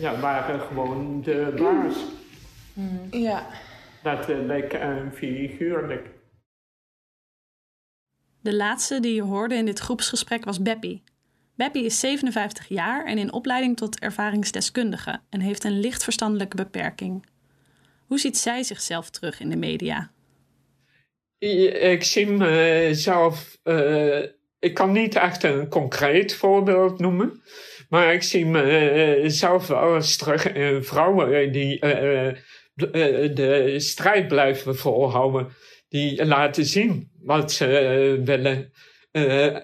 ja, 0.00 0.20
waren 0.20 0.60
gewoon 0.60 1.22
de 1.22 1.54
baas. 1.56 2.04
Mm. 2.72 3.06
Ja. 3.10 3.46
Dat 4.02 4.28
leek 4.28 4.72
een 4.72 5.12
figuurlijk. 5.12 6.10
De 8.40 8.54
laatste 8.54 9.00
die 9.00 9.14
je 9.14 9.22
hoorde 9.22 9.54
in 9.54 9.64
dit 9.64 9.78
groepsgesprek 9.78 10.44
was 10.44 10.62
Beppie. 10.62 11.02
Beppie 11.54 11.84
is 11.84 12.00
57 12.00 12.68
jaar 12.68 13.04
en 13.04 13.18
in 13.18 13.32
opleiding 13.32 13.76
tot 13.76 13.98
ervaringsdeskundige 13.98 15.20
en 15.30 15.40
heeft 15.40 15.64
een 15.64 15.80
licht 15.80 16.04
verstandelijke 16.04 16.56
beperking. 16.56 17.26
Hoe 18.06 18.18
ziet 18.18 18.38
zij 18.38 18.62
zichzelf 18.62 19.10
terug 19.10 19.40
in 19.40 19.50
de 19.50 19.56
media? 19.56 20.10
Ik 21.42 22.04
zie 22.04 22.26
mezelf. 22.26 23.58
Uh, 23.64 24.22
ik 24.58 24.74
kan 24.74 24.92
niet 24.92 25.14
echt 25.14 25.42
een 25.42 25.68
concreet 25.68 26.34
voorbeeld 26.34 26.98
noemen. 26.98 27.42
Maar 27.88 28.12
ik 28.14 28.22
zie 28.22 28.46
mezelf 28.46 29.66
wel 29.66 29.94
eens 29.94 30.16
terug 30.16 30.52
in 30.52 30.84
vrouwen 30.84 31.52
die 31.52 31.74
uh, 31.74 32.34
de 33.34 33.74
strijd 33.76 34.28
blijven 34.28 34.76
volhouden. 34.76 35.48
Die 35.88 36.24
laten 36.26 36.64
zien 36.64 37.10
wat 37.22 37.52
ze 37.52 37.78
eh, 37.78 38.24
willen. 38.24 38.72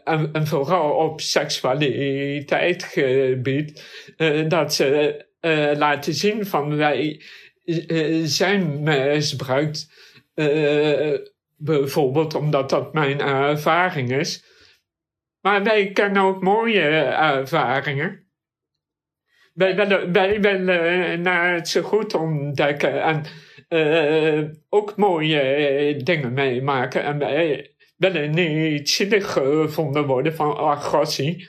En, 0.05 0.47
vooral 0.47 0.91
op 0.91 1.21
seksualiteit 1.21 2.83
gebied, 2.83 3.85
dat 4.49 4.75
ze 4.75 5.25
laten 5.77 6.15
zien 6.15 6.47
van 6.47 6.77
wij 6.77 7.23
zijn 8.25 8.83
misbruikt. 8.83 9.89
Bijvoorbeeld 11.59 12.35
omdat 12.35 12.71
dat 12.71 12.93
mijn 12.93 13.21
ervaring 13.21 14.13
is. 14.13 14.45
Maar 15.41 15.63
wij 15.63 15.91
kennen 15.91 16.23
ook 16.23 16.43
mooie 16.43 16.89
ervaringen. 17.11 18.27
Wij 19.53 19.77
willen, 19.77 20.13
wij 20.13 20.41
willen 20.41 21.21
naar 21.23 21.55
het 21.55 21.69
zo 21.69 21.83
goed 21.83 22.15
ontdekken 22.15 23.03
en 23.03 23.25
ook 24.69 24.97
mooie 24.97 26.01
dingen 26.03 26.33
meemaken. 26.33 27.03
En 27.03 27.19
wij 27.19 27.75
willen 27.97 28.31
niet 28.31 28.91
zielig 28.91 29.33
gevonden 29.33 30.07
worden 30.07 30.35
van 30.35 30.57
agressie. 30.57 31.49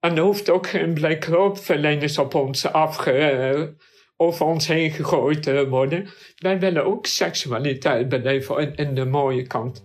En 0.00 0.16
er 0.16 0.22
hoeft 0.22 0.50
ook 0.50 0.66
geen 0.66 0.94
blik 0.94 1.24
hulpverleners 1.24 2.18
op 2.18 2.34
ons 2.34 2.66
afge 2.66 3.74
over 4.20 4.46
ons 4.46 4.66
heen 4.66 4.90
gegooid 4.90 5.42
te 5.42 5.68
worden. 5.68 6.08
Wij 6.36 6.58
willen 6.58 6.84
ook 6.84 7.06
seksualiteit 7.06 8.08
beleven 8.08 8.58
in, 8.58 8.74
in 8.74 8.94
de 8.94 9.04
mooie 9.04 9.46
kant. 9.46 9.84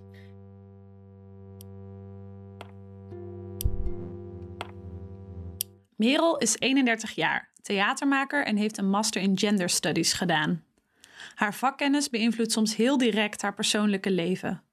Merel 5.96 6.38
is 6.38 6.60
31 6.60 7.12
jaar, 7.12 7.50
theatermaker 7.62 8.46
en 8.46 8.58
heeft 8.58 8.78
een 8.78 8.90
master 8.90 9.22
in 9.22 9.38
gender 9.38 9.70
studies 9.70 10.14
gedaan. 10.14 10.64
Haar 11.36 11.54
vakkennis 11.54 12.10
beïnvloedt 12.10 12.52
soms 12.52 12.76
heel 12.76 12.98
direct 12.98 13.42
haar 13.42 13.54
persoonlijke 13.54 14.12
leven 14.12 14.64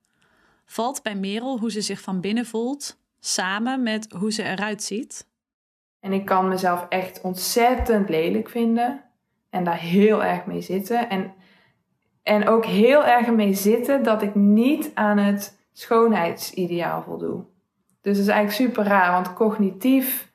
valt 0.64 1.02
bij 1.02 1.14
Merel 1.14 1.58
hoe 1.58 1.70
ze 1.70 1.80
zich 1.80 2.00
van 2.00 2.20
binnen 2.20 2.46
voelt, 2.46 2.98
samen 3.20 3.82
met 3.82 4.12
hoe 4.18 4.32
ze 4.32 4.42
eruit 4.42 4.82
ziet. 4.82 5.26
En 6.00 6.12
ik 6.12 6.24
kan 6.24 6.48
mezelf 6.48 6.86
echt 6.88 7.20
ontzettend 7.20 8.08
lelijk 8.08 8.48
vinden 8.48 9.11
en 9.52 9.64
daar 9.64 9.78
heel 9.78 10.24
erg 10.24 10.46
mee 10.46 10.60
zitten. 10.60 11.08
En, 11.08 11.32
en 12.22 12.48
ook 12.48 12.64
heel 12.64 13.04
erg 13.04 13.30
mee 13.30 13.54
zitten 13.54 14.02
dat 14.02 14.22
ik 14.22 14.34
niet 14.34 14.90
aan 14.94 15.18
het 15.18 15.58
schoonheidsideaal 15.72 17.02
voldoe. 17.02 17.44
Dus 18.00 18.16
dat 18.16 18.26
is 18.26 18.32
eigenlijk 18.32 18.70
super 18.70 18.92
raar, 18.92 19.12
want 19.12 19.32
cognitief 19.32 20.32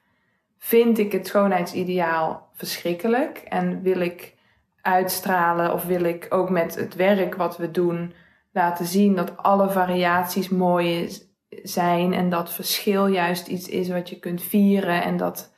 vind 0.57 0.97
ik 0.97 1.11
het 1.11 1.27
schoonheidsideaal 1.27 2.49
verschrikkelijk 2.53 3.37
en 3.37 3.81
wil 3.81 3.99
ik 3.99 4.35
uitstralen 4.81 5.73
of 5.73 5.85
wil 5.85 6.03
ik 6.03 6.27
ook 6.29 6.49
met 6.49 6.75
het 6.75 6.95
werk 6.95 7.35
wat 7.35 7.57
we 7.57 7.71
doen 7.71 8.13
laten 8.51 8.85
zien 8.85 9.15
dat 9.15 9.37
alle 9.37 9.69
variaties 9.69 10.49
mooi 10.49 11.09
zijn 11.49 12.13
en 12.13 12.29
dat 12.29 12.51
verschil 12.51 13.07
juist 13.07 13.47
iets 13.47 13.67
is 13.67 13.89
wat 13.89 14.09
je 14.09 14.19
kunt 14.19 14.41
vieren 14.41 15.03
en 15.03 15.17
dat, 15.17 15.53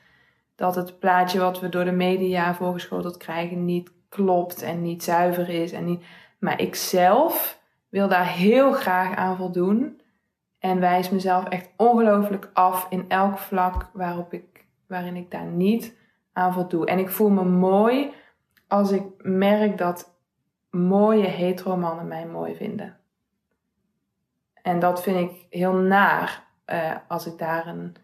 dat 0.59 0.75
het 0.75 0.99
plaatje 0.99 1.39
wat 1.39 1.59
we 1.59 1.69
door 1.69 1.85
de 1.85 1.91
media 1.91 2.53
voorgeschoteld 2.53 3.17
krijgen 3.17 3.65
niet 3.65 3.91
klopt 4.09 4.61
en 4.61 4.81
niet 4.81 5.03
zuiver 5.03 5.49
is. 5.49 5.71
En 5.71 5.85
niet, 5.85 6.03
maar 6.39 6.61
ik 6.61 6.75
zelf 6.75 7.59
wil 7.89 8.07
daar 8.07 8.27
heel 8.27 8.71
graag 8.71 9.15
aan 9.15 9.37
voldoen 9.37 10.01
en 10.59 10.79
wijs 10.79 11.09
mezelf 11.09 11.45
echt 11.45 11.69
ongelooflijk 11.77 12.49
af 12.53 12.87
in 12.89 13.05
elk 13.07 13.37
vlak 13.37 13.89
waarop 13.93 14.33
ik, 14.33 14.65
waarin 14.87 15.15
ik 15.15 15.31
daar 15.31 15.45
niet 15.45 15.95
aan 16.33 16.53
voldoe. 16.53 16.85
En 16.85 16.99
ik 16.99 17.09
voel 17.09 17.29
me 17.29 17.43
mooi 17.43 18.13
als 18.67 18.91
ik 18.91 19.03
merk 19.17 19.77
dat 19.77 20.17
mooie 20.69 21.27
hetero 21.27 21.77
mannen 21.77 22.07
mij 22.07 22.25
mooi 22.25 22.55
vinden. 22.55 22.97
En 24.61 24.79
dat 24.79 25.03
vind 25.03 25.31
ik 25.31 25.45
heel 25.49 25.73
naar 25.73 26.47
eh, 26.65 26.95
als 27.07 27.25
ik 27.25 27.37
daar 27.37 27.67
een, 27.67 27.95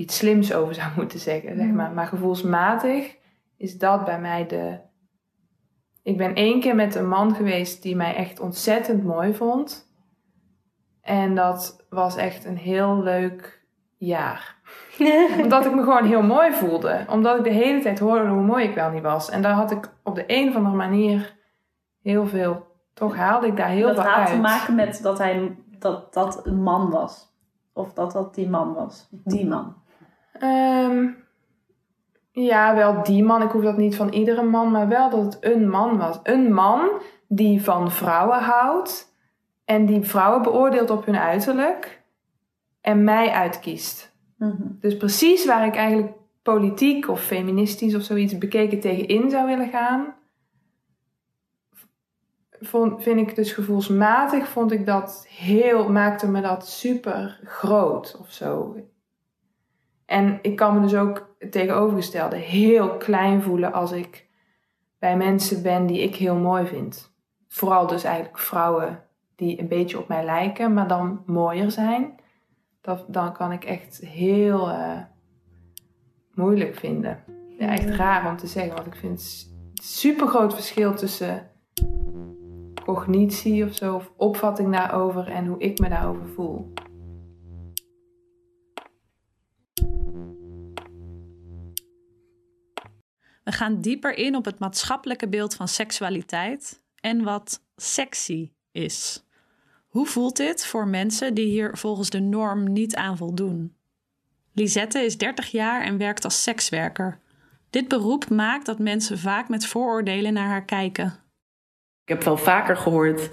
iets 0.00 0.16
slims 0.16 0.52
over 0.52 0.74
zou 0.74 0.88
moeten 0.96 1.18
zeggen, 1.18 1.56
zeg 1.56 1.66
maar. 1.66 1.90
Maar 1.90 2.06
gevoelsmatig 2.06 3.16
is 3.56 3.78
dat 3.78 4.04
bij 4.04 4.20
mij 4.20 4.46
de... 4.46 4.78
Ik 6.02 6.16
ben 6.16 6.34
één 6.34 6.60
keer 6.60 6.74
met 6.74 6.94
een 6.94 7.08
man 7.08 7.34
geweest 7.34 7.82
die 7.82 7.96
mij 7.96 8.14
echt 8.14 8.40
ontzettend 8.40 9.04
mooi 9.04 9.34
vond. 9.34 9.88
En 11.02 11.34
dat 11.34 11.86
was 11.90 12.16
echt 12.16 12.44
een 12.44 12.56
heel 12.56 13.02
leuk 13.02 13.66
jaar. 13.96 14.56
Omdat 15.42 15.66
ik 15.66 15.74
me 15.74 15.82
gewoon 15.82 16.04
heel 16.04 16.22
mooi 16.22 16.52
voelde. 16.52 17.04
Omdat 17.08 17.38
ik 17.38 17.44
de 17.44 17.50
hele 17.50 17.80
tijd 17.80 17.98
hoorde 17.98 18.28
hoe 18.28 18.42
mooi 18.42 18.64
ik 18.64 18.74
wel 18.74 18.90
niet 18.90 19.02
was. 19.02 19.30
En 19.30 19.42
daar 19.42 19.54
had 19.54 19.70
ik 19.70 19.92
op 20.02 20.14
de 20.14 20.24
een 20.26 20.48
of 20.48 20.54
andere 20.54 20.76
manier 20.76 21.36
heel 22.02 22.26
veel... 22.26 22.68
Toch 22.94 23.16
haalde 23.16 23.46
ik 23.46 23.56
daar 23.56 23.68
heel 23.68 23.86
dat 23.86 23.94
veel 23.94 24.04
had 24.04 24.14
uit. 24.14 24.28
te 24.28 24.36
maken 24.36 24.74
met 24.74 25.00
dat 25.02 25.18
hij 25.18 25.56
dat, 25.78 26.14
dat 26.14 26.46
een 26.46 26.62
man 26.62 26.90
was. 26.90 27.30
Of 27.72 27.92
dat 27.92 28.12
dat 28.12 28.34
die 28.34 28.48
man 28.48 28.74
was. 28.74 29.08
Die 29.10 29.46
man. 29.46 29.79
Ehm, 30.40 31.08
ja, 32.32 32.74
wel 32.74 33.02
die 33.02 33.24
man. 33.24 33.42
Ik 33.42 33.50
hoef 33.50 33.62
dat 33.62 33.76
niet 33.76 33.96
van 33.96 34.08
iedere 34.08 34.42
man, 34.42 34.70
maar 34.70 34.88
wel 34.88 35.10
dat 35.10 35.24
het 35.24 35.38
een 35.40 35.68
man 35.70 35.98
was. 35.98 36.20
Een 36.22 36.52
man 36.52 36.88
die 37.28 37.62
van 37.62 37.90
vrouwen 37.90 38.38
houdt 38.38 39.14
en 39.64 39.86
die 39.86 40.02
vrouwen 40.02 40.42
beoordeelt 40.42 40.90
op 40.90 41.04
hun 41.04 41.16
uiterlijk 41.16 42.02
en 42.80 43.04
mij 43.04 43.30
uitkiest. 43.30 44.12
Mhm. 44.36 44.66
Dus 44.80 44.96
precies 44.96 45.46
waar 45.46 45.66
ik 45.66 45.76
eigenlijk 45.76 46.12
politiek 46.42 47.08
of 47.08 47.20
feministisch 47.20 47.94
of 47.94 48.02
zoiets 48.02 48.38
bekeken 48.38 48.80
tegenin 48.80 49.30
zou 49.30 49.46
willen 49.46 49.68
gaan, 49.68 50.14
vond, 52.60 53.02
vind 53.02 53.28
ik 53.28 53.36
dus 53.36 53.52
gevoelsmatig, 53.52 54.48
vond 54.48 54.72
ik 54.72 54.86
dat 54.86 55.26
heel, 55.28 55.88
maakte 55.88 56.28
me 56.28 56.40
dat 56.40 56.68
super 56.68 57.40
groot 57.44 58.16
of 58.20 58.32
zo. 58.32 58.76
En 60.10 60.38
ik 60.42 60.56
kan 60.56 60.74
me 60.74 60.80
dus 60.80 60.94
ook 60.94 61.34
het 61.38 61.52
tegenovergestelde 61.52 62.36
heel 62.36 62.96
klein 62.96 63.42
voelen 63.42 63.72
als 63.72 63.92
ik 63.92 64.26
bij 64.98 65.16
mensen 65.16 65.62
ben 65.62 65.86
die 65.86 66.02
ik 66.02 66.14
heel 66.14 66.36
mooi 66.36 66.66
vind. 66.66 67.12
Vooral 67.48 67.86
dus 67.86 68.04
eigenlijk 68.04 68.38
vrouwen 68.38 69.02
die 69.36 69.60
een 69.60 69.68
beetje 69.68 69.98
op 69.98 70.08
mij 70.08 70.24
lijken, 70.24 70.74
maar 70.74 70.88
dan 70.88 71.22
mooier 71.26 71.70
zijn. 71.70 72.14
Dat, 72.80 73.04
dan 73.08 73.32
kan 73.32 73.52
ik 73.52 73.64
echt 73.64 74.00
heel 74.06 74.70
eh, 74.70 74.98
moeilijk 76.34 76.74
vinden. 76.74 77.24
Ja, 77.58 77.68
echt 77.68 77.88
raar 77.88 78.30
om 78.30 78.36
te 78.36 78.46
zeggen, 78.46 78.74
want 78.74 78.86
ik 78.86 78.94
vind 78.94 79.12
het 79.12 79.50
super 79.82 80.26
groot 80.26 80.54
verschil 80.54 80.94
tussen 80.94 81.50
cognitie 82.84 83.64
of 83.64 83.74
zo, 83.74 83.94
of 83.94 84.12
opvatting 84.16 84.72
daarover 84.72 85.28
en 85.28 85.46
hoe 85.46 85.58
ik 85.58 85.78
me 85.78 85.88
daarover 85.88 86.26
voel. 86.26 86.72
We 93.50 93.56
gaan 93.56 93.80
dieper 93.80 94.16
in 94.16 94.36
op 94.36 94.44
het 94.44 94.58
maatschappelijke 94.58 95.28
beeld 95.28 95.54
van 95.54 95.68
seksualiteit 95.68 96.82
en 97.00 97.22
wat 97.22 97.60
sexy 97.76 98.50
is. 98.72 99.24
Hoe 99.88 100.06
voelt 100.06 100.36
dit 100.36 100.66
voor 100.66 100.88
mensen 100.88 101.34
die 101.34 101.46
hier 101.46 101.76
volgens 101.76 102.10
de 102.10 102.20
norm 102.20 102.72
niet 102.72 102.96
aan 102.96 103.16
voldoen? 103.16 103.76
Lisette 104.52 104.98
is 104.98 105.18
30 105.18 105.50
jaar 105.50 105.82
en 105.82 105.98
werkt 105.98 106.24
als 106.24 106.42
sekswerker. 106.42 107.18
Dit 107.70 107.88
beroep 107.88 108.28
maakt 108.28 108.66
dat 108.66 108.78
mensen 108.78 109.18
vaak 109.18 109.48
met 109.48 109.66
vooroordelen 109.66 110.32
naar 110.32 110.48
haar 110.48 110.64
kijken. 110.64 111.06
Ik 112.04 112.08
heb 112.08 112.22
wel 112.22 112.36
vaker 112.36 112.76
gehoord, 112.76 113.30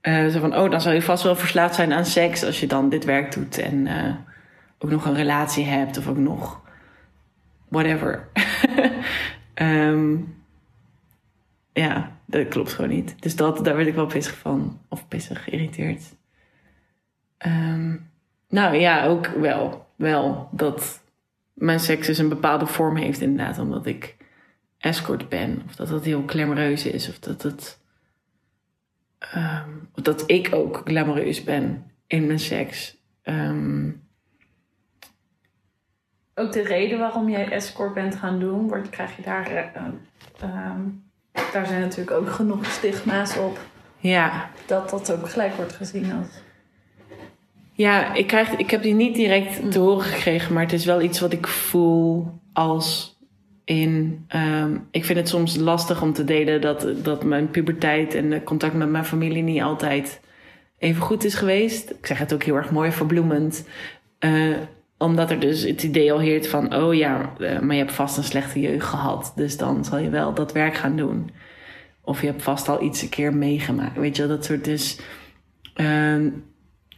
eh, 0.00 0.26
zo 0.26 0.40
van, 0.40 0.56
oh, 0.56 0.70
dan 0.70 0.80
zal 0.80 0.92
je 0.92 1.02
vast 1.02 1.22
wel 1.22 1.36
verslaafd 1.36 1.74
zijn 1.74 1.92
aan 1.92 2.06
seks 2.06 2.44
als 2.44 2.60
je 2.60 2.66
dan 2.66 2.88
dit 2.88 3.04
werk 3.04 3.32
doet 3.32 3.58
en 3.58 3.86
eh, 3.86 4.14
ook 4.78 4.90
nog 4.90 5.04
een 5.04 5.14
relatie 5.14 5.64
hebt 5.64 5.98
of 5.98 6.08
ook 6.08 6.18
nog 6.18 6.60
whatever. 7.68 8.28
Ehm, 9.58 10.16
ja, 11.72 12.16
dat 12.26 12.48
klopt 12.48 12.72
gewoon 12.72 12.90
niet. 12.90 13.22
Dus 13.22 13.36
dat, 13.36 13.64
daar 13.64 13.76
werd 13.76 13.88
ik 13.88 13.94
wel 13.94 14.06
pissig 14.06 14.38
van, 14.38 14.80
of 14.88 15.08
pissig 15.08 15.44
geïrriteerd. 15.44 16.02
Ehm, 17.38 17.96
nou 18.48 18.76
ja, 18.76 19.06
ook 19.06 19.26
wel, 19.26 19.86
wel 19.96 20.48
dat 20.52 21.02
mijn 21.52 21.80
seks 21.80 22.06
dus 22.06 22.18
een 22.18 22.28
bepaalde 22.28 22.66
vorm 22.66 22.96
heeft 22.96 23.20
inderdaad, 23.20 23.58
omdat 23.58 23.86
ik 23.86 24.16
escort 24.78 25.28
ben. 25.28 25.62
Of 25.66 25.76
dat 25.76 25.88
dat 25.88 26.04
heel 26.04 26.22
glamoureus 26.26 26.86
is, 26.86 27.08
of 27.08 27.18
dat 27.18 27.42
het... 27.42 27.80
ehm, 29.18 29.70
of 29.94 30.02
dat 30.02 30.30
ik 30.30 30.48
ook 30.52 30.82
glamoureus 30.84 31.44
ben 31.44 31.90
in 32.06 32.26
mijn 32.26 32.40
seks. 32.40 32.96
Ehm, 33.22 33.90
Ook 36.38 36.52
de 36.52 36.62
reden 36.62 36.98
waarom 36.98 37.28
jij 37.30 37.48
escort 37.50 37.94
bent 37.94 38.14
gaan 38.16 38.38
doen, 38.38 38.68
wordt, 38.68 38.90
krijg 38.90 39.16
je 39.16 39.22
daar. 39.22 39.50
ehm, 40.40 40.80
daar 41.52 41.66
zijn 41.66 41.80
natuurlijk 41.80 42.10
ook 42.10 42.30
genoeg 42.30 42.66
stigma's 42.66 43.36
op. 43.36 43.58
ja, 43.98 44.50
Dat 44.66 44.90
dat 44.90 45.12
ook 45.12 45.28
gelijk 45.30 45.54
wordt 45.54 45.72
gezien 45.72 46.12
als. 46.12 46.26
Ja, 47.72 48.14
ik, 48.14 48.26
krijg, 48.26 48.50
ik 48.56 48.70
heb 48.70 48.82
die 48.82 48.94
niet 48.94 49.14
direct 49.14 49.70
te 49.72 49.78
horen 49.78 50.04
gekregen, 50.04 50.52
maar 50.54 50.62
het 50.62 50.72
is 50.72 50.84
wel 50.84 51.00
iets 51.02 51.20
wat 51.20 51.32
ik 51.32 51.46
voel 51.46 52.40
als 52.52 53.16
in. 53.64 54.24
ehm, 54.28 54.76
ik 54.90 55.04
vind 55.04 55.18
het 55.18 55.28
soms 55.28 55.56
lastig 55.56 56.02
om 56.02 56.12
te 56.12 56.24
delen 56.24 56.60
dat, 56.60 56.86
dat 57.02 57.24
mijn 57.24 57.50
puberteit 57.50 58.14
en 58.14 58.30
de 58.30 58.42
contact 58.42 58.74
met 58.74 58.88
mijn 58.88 59.04
familie 59.04 59.42
niet 59.42 59.62
altijd 59.62 60.20
even 60.78 61.02
goed 61.02 61.24
is 61.24 61.34
geweest. 61.34 61.90
Ik 61.90 62.06
zeg 62.06 62.18
het 62.18 62.34
ook 62.34 62.42
heel 62.42 62.56
erg 62.56 62.70
mooi 62.70 62.92
verbloemend. 62.92 63.66
eh, 64.18 64.56
omdat 64.98 65.30
er 65.30 65.40
dus 65.40 65.62
het 65.62 65.82
idee 65.82 66.12
al 66.12 66.18
heert 66.18 66.48
van: 66.48 66.74
oh 66.74 66.94
ja, 66.94 67.32
eh, 67.38 67.58
maar 67.60 67.74
je 67.74 67.82
hebt 67.82 67.94
vast 67.94 68.16
een 68.16 68.24
slechte 68.24 68.60
jeugd 68.60 68.86
gehad. 68.86 69.32
Dus 69.36 69.56
dan 69.56 69.84
zal 69.84 69.98
je 69.98 70.10
wel 70.10 70.34
dat 70.34 70.52
werk 70.52 70.74
gaan 70.74 70.96
doen. 70.96 71.30
Of 72.00 72.20
je 72.20 72.26
hebt 72.26 72.42
vast 72.42 72.68
al 72.68 72.82
iets 72.82 73.02
een 73.02 73.08
keer 73.08 73.34
meegemaakt. 73.34 73.96
Weet 73.96 74.16
je, 74.16 74.26
dat 74.26 74.44
soort 74.44 74.64
dus. 74.64 75.00
ehm, 75.74 76.30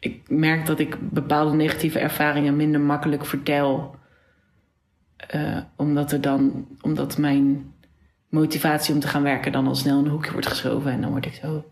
ik 0.01 0.31
merk 0.31 0.67
dat 0.67 0.79
ik 0.79 1.11
bepaalde 1.11 1.57
negatieve 1.57 1.99
ervaringen 1.99 2.57
minder 2.57 2.81
makkelijk 2.81 3.27
vertel. 3.27 3.95
Eh, 5.17 5.59
omdat 5.77 6.13
er 6.13 6.21
dan, 6.21 6.67
omdat 6.81 7.19
mijn 7.19 7.73
motivatie 8.29 8.95
om 8.95 9.01
te 9.01 9.09
gaan 9.09 9.23
werken 9.23 9.53
dan 9.53 9.67
al 9.67 9.75
snel 9.75 9.99
in 9.99 10.05
een 10.05 10.11
hoekje 10.11 10.33
wordt 10.33 10.47
geschoven. 10.47 10.93
En 10.93 11.01
dan 11.01 11.11
word 11.11 11.27
ik 11.27 11.35
zo 11.35 11.65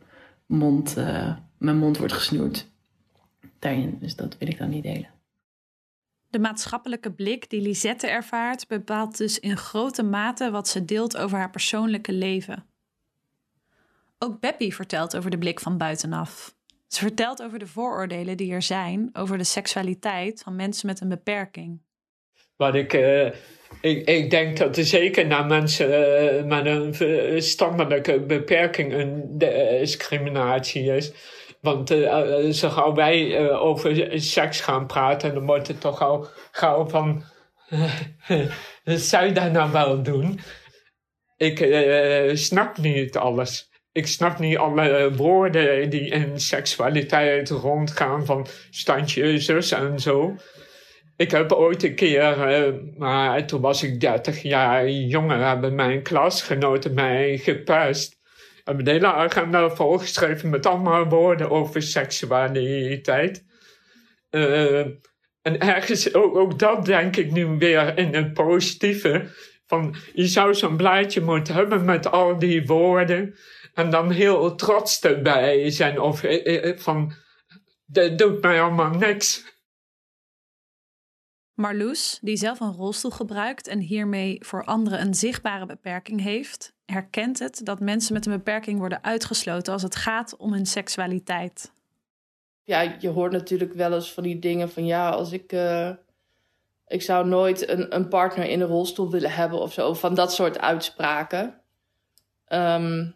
mond, 0.46 0.96
eh, 0.96 1.32
mijn 1.58 1.76
mond 1.76 1.98
wordt 1.98 2.12
gesnoerd. 2.12 2.70
Daarin, 3.58 3.98
dus 4.00 4.16
dat 4.16 4.36
wil 4.38 4.48
ik 4.48 4.58
dan 4.58 4.68
niet 4.68 4.82
delen. 4.82 5.17
De 6.30 6.38
maatschappelijke 6.38 7.12
blik 7.12 7.50
die 7.50 7.60
Lisette 7.60 8.06
ervaart 8.06 8.66
bepaalt 8.66 9.16
dus 9.16 9.38
in 9.38 9.56
grote 9.56 10.02
mate 10.02 10.50
wat 10.50 10.68
ze 10.68 10.84
deelt 10.84 11.16
over 11.16 11.38
haar 11.38 11.50
persoonlijke 11.50 12.12
leven. 12.12 12.66
Ook 14.18 14.40
Beppie 14.40 14.74
vertelt 14.74 15.16
over 15.16 15.30
de 15.30 15.38
blik 15.38 15.60
van 15.60 15.78
buitenaf. 15.78 16.56
Ze 16.88 17.00
vertelt 17.00 17.42
over 17.42 17.58
de 17.58 17.66
vooroordelen 17.66 18.36
die 18.36 18.52
er 18.52 18.62
zijn 18.62 19.10
over 19.12 19.38
de 19.38 19.44
seksualiteit 19.44 20.42
van 20.42 20.56
mensen 20.56 20.86
met 20.86 21.00
een 21.00 21.08
beperking. 21.08 21.80
Wat 22.56 22.74
ik, 22.74 22.92
eh, 22.92 23.26
ik, 23.80 24.08
ik 24.08 24.30
denk 24.30 24.56
dat 24.56 24.76
er 24.76 24.84
zeker 24.84 25.26
naar 25.26 25.46
mensen 25.46 26.16
eh, 26.16 26.44
met 26.44 26.66
een 26.66 26.94
verstandelijke 26.94 28.20
beperking 28.20 28.92
een 28.92 29.34
eh, 29.38 29.78
discriminatie 29.78 30.82
is. 30.82 31.12
Want 31.60 31.90
eh, 31.90 32.46
eh, 32.46 32.52
zo 32.52 32.68
gauw 32.68 32.94
wij 32.94 33.36
eh, 33.36 33.62
over 33.62 34.20
seks 34.20 34.60
gaan 34.60 34.86
praten, 34.86 35.34
dan 35.34 35.46
wordt 35.46 35.68
het 35.68 35.80
toch 35.80 36.02
al 36.02 36.26
gauw 36.50 36.88
van. 36.88 37.22
zou 38.84 39.26
je 39.26 39.32
dat 39.32 39.52
nou 39.52 39.72
wel 39.72 40.02
doen? 40.02 40.40
Ik 41.36 41.58
snap 42.36 42.78
niet 42.78 43.16
alles. 43.16 43.70
Ik 43.92 44.06
snap 44.06 44.38
niet 44.38 44.56
alle 44.56 45.14
woorden 45.16 45.90
die 45.90 46.08
in 46.10 46.40
seksualiteit 46.40 47.50
rondgaan, 47.50 48.26
van 48.26 48.46
standje 48.70 49.22
en 49.76 50.00
zo. 50.00 50.34
Ik 51.16 51.30
heb 51.30 51.52
ooit 51.52 51.82
een 51.82 51.94
keer, 51.94 52.36
maar 52.96 53.46
toen 53.46 53.60
was 53.60 53.82
ik 53.82 54.00
30 54.00 54.42
jaar 54.42 54.88
jonger, 54.88 55.46
hebben 55.46 55.74
mijn 55.74 56.02
klasgenoten 56.02 56.94
mij 56.94 57.38
gepest. 57.38 58.17
Hebben 58.68 58.86
de 58.86 58.90
hele 58.90 59.12
agenda 59.12 59.70
volgeschreven 59.70 60.50
met 60.50 60.66
allemaal 60.66 61.08
woorden 61.08 61.50
over 61.50 61.82
seksualiteit. 61.82 63.44
Eh, 64.30 64.80
en 65.42 65.58
ergens 65.58 66.14
ook, 66.14 66.36
ook 66.36 66.58
dat 66.58 66.84
denk 66.84 67.16
ik 67.16 67.32
nu 67.32 67.46
weer 67.46 67.98
in 67.98 68.14
het 68.14 68.32
positieve. 68.32 69.28
Van, 69.66 69.94
je 70.12 70.26
zou 70.26 70.54
zo'n 70.54 70.76
blaadje 70.76 71.20
moeten 71.20 71.54
hebben 71.54 71.84
met 71.84 72.10
al 72.10 72.38
die 72.38 72.66
woorden. 72.66 73.34
En 73.74 73.90
dan 73.90 74.10
heel 74.10 74.54
trots 74.54 75.00
erbij 75.00 75.70
zijn. 75.70 76.00
Of 76.00 76.22
eh, 76.22 76.68
eh, 76.68 76.78
van, 76.78 77.12
dat 77.86 78.18
doet 78.18 78.42
mij 78.42 78.62
allemaal 78.62 78.90
niks. 78.90 79.56
Marloes, 81.54 82.18
die 82.20 82.36
zelf 82.36 82.60
een 82.60 82.72
rolstoel 82.72 83.10
gebruikt 83.10 83.66
en 83.66 83.78
hiermee 83.78 84.44
voor 84.44 84.64
anderen 84.64 85.00
een 85.00 85.14
zichtbare 85.14 85.66
beperking 85.66 86.22
heeft, 86.22 86.76
herkent 86.92 87.38
het 87.38 87.60
dat 87.64 87.80
mensen 87.80 88.12
met 88.12 88.26
een 88.26 88.32
beperking 88.32 88.78
worden 88.78 89.04
uitgesloten 89.04 89.72
als 89.72 89.82
het 89.82 89.96
gaat 89.96 90.36
om 90.36 90.52
hun 90.52 90.66
seksualiteit. 90.66 91.72
ja, 92.62 92.96
je 92.98 93.08
hoort 93.08 93.32
natuurlijk 93.32 93.72
wel 93.72 93.92
eens 93.94 94.12
van 94.12 94.22
die 94.22 94.38
dingen 94.38 94.70
van 94.70 94.86
ja, 94.86 95.10
als 95.10 95.32
ik. 95.32 95.52
eh, 95.52 95.90
ik 96.86 97.02
zou 97.02 97.26
nooit 97.26 97.68
een, 97.68 97.94
een 97.94 98.08
partner 98.08 98.48
in 98.48 98.60
een 98.60 98.66
rolstoel 98.66 99.10
willen 99.10 99.30
hebben 99.32 99.58
of 99.60 99.72
zo. 99.72 99.94
Van 99.94 100.14
dat 100.14 100.32
soort 100.32 100.58
uitspraken. 100.58 101.60
Ehm, 102.44 103.10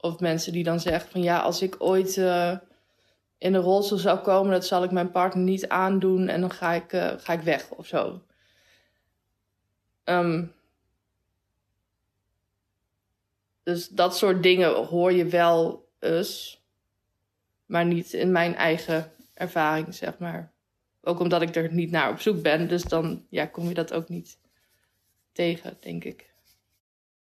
of 0.00 0.20
mensen 0.20 0.52
die 0.52 0.64
dan 0.64 0.80
zeggen 0.80 1.10
van 1.10 1.22
ja, 1.22 1.38
als 1.38 1.62
ik 1.62 1.74
ooit 1.78 2.16
eh, 2.16 2.56
in 3.38 3.54
een 3.54 3.60
rolstoel 3.62 3.98
zou 3.98 4.18
komen, 4.18 4.52
dat 4.52 4.66
zal 4.66 4.84
ik 4.84 4.90
mijn 4.90 5.10
partner 5.10 5.44
niet 5.44 5.68
aandoen 5.68 6.28
en 6.28 6.40
dan 6.40 6.50
ga 6.50 6.72
ik, 6.72 6.92
eh, 6.92 7.12
ga 7.18 7.32
ik 7.32 7.40
weg 7.40 7.70
of 7.70 7.86
zo. 7.86 8.22
Ehm, 10.04 10.44
dus 13.66 13.88
dat 13.88 14.16
soort 14.16 14.42
dingen 14.42 14.74
hoor 14.74 15.12
je 15.12 15.24
wel 15.24 15.88
eens, 15.98 16.62
maar 17.64 17.84
niet 17.86 18.12
in 18.12 18.32
mijn 18.32 18.54
eigen 18.54 19.12
ervaring, 19.34 19.94
zeg 19.94 20.18
maar. 20.18 20.52
Ook 21.00 21.20
omdat 21.20 21.42
ik 21.42 21.54
er 21.54 21.72
niet 21.72 21.90
naar 21.90 22.10
op 22.10 22.20
zoek 22.20 22.42
ben, 22.42 22.68
dus 22.68 22.82
dan 22.82 23.26
ja, 23.30 23.46
kom 23.46 23.68
je 23.68 23.74
dat 23.74 23.92
ook 23.92 24.08
niet 24.08 24.38
tegen, 25.32 25.76
denk 25.80 26.04
ik. 26.04 26.30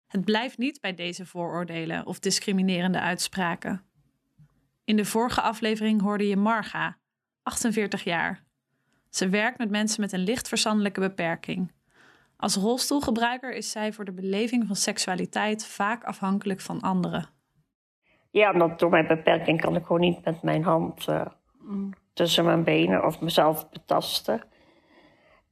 Het 0.06 0.24
blijft 0.24 0.58
niet 0.58 0.80
bij 0.80 0.94
deze 0.94 1.26
vooroordelen 1.26 2.06
of 2.06 2.18
discriminerende 2.18 3.00
uitspraken. 3.00 3.84
In 4.84 4.96
de 4.96 5.04
vorige 5.04 5.40
aflevering 5.40 6.00
hoorde 6.00 6.28
je 6.28 6.36
Marga, 6.36 6.98
48 7.42 8.04
jaar. 8.04 8.44
Ze 9.08 9.28
werkt 9.28 9.58
met 9.58 9.70
mensen 9.70 10.00
met 10.00 10.12
een 10.12 10.24
licht 10.24 10.48
verstandelijke 10.48 11.00
beperking. 11.00 11.72
Als 12.40 12.56
rolstoelgebruiker 12.56 13.52
is 13.52 13.70
zij 13.70 13.92
voor 13.92 14.04
de 14.04 14.12
beleving 14.12 14.66
van 14.66 14.76
seksualiteit 14.76 15.66
vaak 15.66 16.04
afhankelijk 16.04 16.60
van 16.60 16.80
anderen. 16.80 17.28
Ja, 18.30 18.52
omdat 18.52 18.78
door 18.78 18.90
mijn 18.90 19.06
beperking 19.06 19.60
kan 19.60 19.76
ik 19.76 19.84
gewoon 19.84 20.00
niet 20.00 20.24
met 20.24 20.42
mijn 20.42 20.62
hand 20.62 21.08
eh, 21.08 21.26
tussen 22.12 22.44
mijn 22.44 22.64
benen 22.64 23.04
of 23.04 23.20
mezelf 23.20 23.70
betasten. 23.70 24.42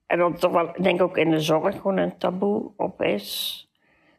En 0.07 0.19
dat 0.19 0.43
er 0.43 0.53
wel, 0.53 0.69
ik 0.69 0.83
denk 0.83 1.03
ook 1.03 1.17
in 1.17 1.31
de 1.31 1.41
zorg 1.41 1.77
gewoon 1.77 1.97
een 1.97 2.19
taboe 2.19 2.73
op 2.77 3.03
is. 3.03 3.63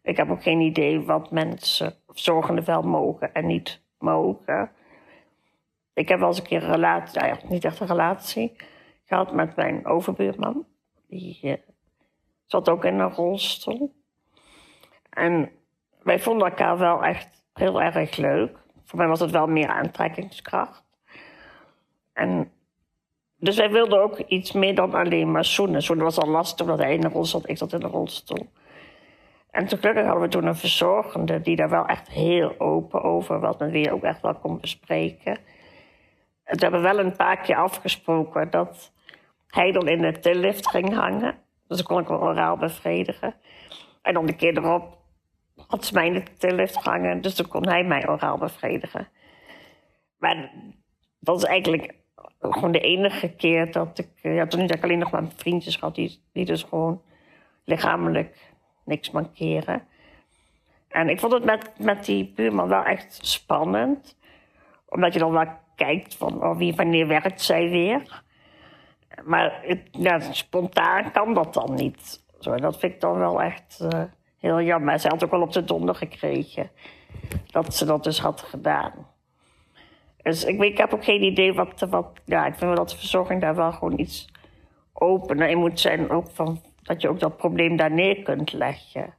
Ik 0.04 0.18
heb 0.18 0.30
ook 0.30 0.44
geen 0.44 0.60
idee 0.60 1.02
wat 1.02 1.32
mensen, 1.32 1.94
zorgenden 2.08 2.66
wel 2.66 2.82
mogen 2.82 3.34
en 3.34 3.46
niet 3.46 3.82
mogen. 3.98 4.72
Ik 5.94 6.10
heb 6.10 6.20
wel 6.20 6.28
eens 6.28 6.38
een 6.38 6.44
keer 6.44 6.64
een 6.64 6.72
relatie, 6.72 7.20
nou 7.20 7.32
ja, 7.32 7.40
niet 7.50 7.66
echt 7.66 7.80
een 7.80 7.88
relatie, 7.88 8.56
gehad 9.06 9.34
met 9.34 9.56
mijn 9.56 9.86
overbuurman. 9.86 10.66
Die 11.08 11.40
eh, 11.42 11.54
zat 12.50 12.70
ook 12.70 12.86
in 12.86 13.00
een 13.00 13.14
rolstoel. 13.14 13.94
En 15.10 15.52
wij 16.04 16.20
vonden 16.20 16.50
elkaar 16.50 16.78
wel 16.78 17.04
echt 17.04 17.44
heel 17.54 17.82
erg 17.82 18.18
leuk. 18.18 18.58
Voor 18.84 18.98
mij 18.98 19.08
was 19.08 19.20
het 19.20 19.32
wel 19.32 19.48
meer 19.48 19.68
aantrekkingskracht. 19.68 20.84
En 22.14 22.52
dus 23.38 23.58
wij 23.58 23.72
wilden 23.72 24.02
ook 24.02 24.18
iets 24.18 24.52
meer 24.52 24.76
dan 24.76 24.94
alleen 24.94 25.32
maar 25.32 25.46
zoenen. 25.46 25.82
Zoenen 25.82 26.06
was 26.06 26.18
al 26.18 26.30
lastig, 26.30 26.66
omdat 26.66 26.80
hij 26.80 26.94
in 26.94 27.04
een 27.04 27.12
rolstoel 27.12 27.42
zat, 27.42 27.50
ik 27.50 27.58
zat 27.58 27.74
in 27.74 27.84
een 27.84 27.90
rolstoel. 27.90 28.50
En 29.52 29.66
toen 29.66 29.80
gelukkig 29.80 30.06
hadden 30.06 30.24
we 30.24 30.30
toen 30.30 30.46
een 30.46 30.56
verzorgende 30.56 31.42
die 31.42 31.56
daar 31.56 31.70
wel 31.70 31.86
echt 31.86 32.08
heel 32.08 32.60
open 32.60 33.04
over 33.04 33.40
was. 33.40 33.58
En 33.58 33.72
die 33.72 33.94
ook 33.94 34.04
echt 34.04 34.22
wel 34.22 34.36
kon 34.36 34.60
bespreken. 34.60 35.38
En 36.44 36.60
hebben 36.60 36.82
wel 36.82 37.00
een 37.00 37.16
paar 37.16 37.38
keer 37.38 37.56
afgesproken 37.56 38.50
dat 38.50 38.92
hij 39.48 39.72
dan 39.72 39.88
in 39.88 40.02
de 40.02 40.20
tillift 40.20 40.68
ging 40.68 40.94
hangen. 40.94 41.48
Dus 41.70 41.78
dan 41.78 41.86
kon 41.86 42.00
ik 42.00 42.08
wel 42.08 42.22
oraal 42.22 42.58
bevredigen. 42.58 43.36
En 44.02 44.14
dan 44.14 44.26
de 44.26 44.36
keer 44.36 44.58
erop 44.58 44.98
had 45.68 45.86
ze 45.86 45.94
mij 45.94 46.08
in 46.08 46.14
de 46.14 46.24
tillift. 46.38 46.84
Dus 47.22 47.36
dan 47.36 47.48
kon 47.48 47.68
hij 47.68 47.84
mij 47.84 48.10
oraal 48.10 48.38
bevredigen. 48.38 49.08
Maar 50.18 50.52
dat 51.20 51.38
is 51.38 51.44
eigenlijk 51.44 51.96
gewoon 52.40 52.72
de 52.72 52.80
enige 52.80 53.36
keer 53.36 53.72
dat 53.72 54.00
ik... 54.00 54.10
Ja, 54.22 54.48
toen 54.48 54.60
heb 54.60 54.72
ik 54.72 54.84
alleen 54.84 55.00
nog 55.00 55.12
maar 55.12 55.24
vriendjes 55.36 55.76
gehad 55.76 55.96
die, 55.96 56.24
die 56.34 56.46
dus 56.46 56.64
gewoon 56.64 57.02
lichamelijk 57.66 58.54
niks 58.86 59.12
mankeren. 59.12 59.88
En 60.88 61.10
ik 61.10 61.20
vond 61.20 61.34
het 61.34 61.44
met, 61.44 61.72
met 61.80 62.06
die 62.06 62.34
buurman 62.36 62.68
wel 62.68 62.84
echt 62.84 63.20
spannend. 63.22 64.18
Omdat 64.86 65.14
je 65.14 65.20
dan 65.20 65.32
wel 65.32 65.48
kijkt 65.76 66.16
van 66.16 66.44
oh, 66.44 66.58
wie, 66.58 66.76
wanneer 66.76 67.08
werkt 67.08 67.42
zij 67.42 67.70
weer. 67.70 68.24
Maar 69.26 69.78
spontaan 70.32 71.12
kan 71.12 71.34
dat 71.34 71.54
dan 71.54 71.74
niet. 71.74 72.24
Zo, 72.40 72.56
dat 72.56 72.80
vind 72.80 72.94
ik 72.94 73.02
dan 73.02 73.18
wel 73.18 73.42
echt 73.42 73.80
eh, 73.80 74.04
heel 74.38 74.62
jammer. 74.62 75.00
Ze 75.00 75.08
had 75.08 75.24
ook 75.24 75.32
wel 75.32 75.42
op 75.42 75.52
de 75.52 75.64
donder 75.64 75.96
gekregen 75.96 76.72
dat 77.46 77.76
ze 77.76 77.86
dat 77.86 78.04
dus 78.04 78.20
had 78.20 78.42
gedaan. 78.42 79.08
Dus 80.22 80.44
ik, 80.44 80.62
ik 80.62 80.78
heb 80.78 80.94
ook 80.94 81.04
geen 81.04 81.24
idee 81.24 81.54
wat, 81.54 81.80
wat... 81.90 82.08
Ja, 82.26 82.46
ik 82.46 82.54
vind 82.54 82.66
wel 82.66 82.76
dat 82.76 82.90
de 82.90 82.98
verzorging 82.98 83.42
daar 83.42 83.56
wel 83.56 83.72
gewoon 83.72 84.00
iets 84.00 84.28
opener 84.94 85.50
in 85.50 85.58
moet 85.58 85.80
zijn. 85.80 86.10
Ook 86.10 86.30
van, 86.32 86.62
dat 86.84 87.02
je 87.02 87.10
ook 87.10 87.20
dat 87.20 87.38
probleem 87.38 87.76
daar 87.76 87.92
neer 87.92 88.24
kunt 88.24 88.54
leggen. 88.54 89.14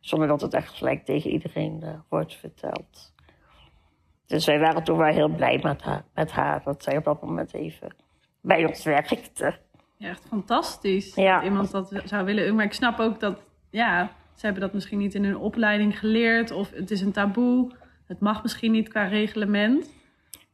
Zonder 0.00 0.28
dat 0.28 0.40
het 0.40 0.54
echt 0.54 0.74
gelijk 0.74 1.04
tegen 1.04 1.30
iedereen 1.30 1.82
eh, 1.82 1.94
wordt 2.08 2.34
verteld. 2.34 3.12
Dus 4.26 4.46
wij 4.46 4.58
waren 4.58 4.84
toen 4.84 4.98
wel 4.98 5.12
heel 5.12 5.28
blij 5.28 5.60
met 5.62 5.82
haar, 5.82 6.04
met 6.14 6.30
haar 6.30 6.62
dat 6.62 6.82
zij 6.82 6.96
op 6.96 7.04
dat 7.04 7.22
moment 7.22 7.54
even 7.54 7.94
bij 8.42 8.66
ons 8.66 8.84
werkte. 8.84 9.58
Ja, 9.96 10.08
echt 10.08 10.24
fantastisch. 10.28 11.14
Ja. 11.14 11.34
Dat 11.34 11.44
iemand 11.44 11.70
dat 11.70 11.92
zou 12.04 12.24
willen. 12.24 12.54
Maar 12.54 12.64
ik 12.64 12.72
snap 12.72 12.98
ook 12.98 13.20
dat, 13.20 13.42
ja, 13.70 14.12
ze 14.34 14.44
hebben 14.44 14.62
dat 14.62 14.72
misschien 14.72 14.98
niet 14.98 15.14
in 15.14 15.24
hun 15.24 15.36
opleiding 15.36 15.98
geleerd. 15.98 16.50
Of 16.50 16.70
het 16.70 16.90
is 16.90 17.00
een 17.00 17.12
taboe. 17.12 17.72
Het 18.06 18.20
mag 18.20 18.42
misschien 18.42 18.72
niet 18.72 18.88
qua 18.88 19.04
reglement. 19.04 19.90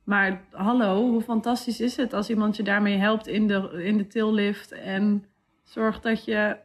Maar 0.05 0.41
hallo, 0.51 1.11
hoe 1.11 1.23
fantastisch 1.23 1.81
is 1.81 1.97
het 1.97 2.13
als 2.13 2.31
iemand 2.31 2.57
je 2.57 2.63
daarmee 2.63 2.97
helpt 2.97 3.27
in 3.27 3.47
de, 3.47 3.83
in 3.85 3.97
de 3.97 4.07
tillift. 4.07 4.73
En 4.73 5.25
zorgt 5.65 6.03
dat 6.03 6.25
je 6.25 6.57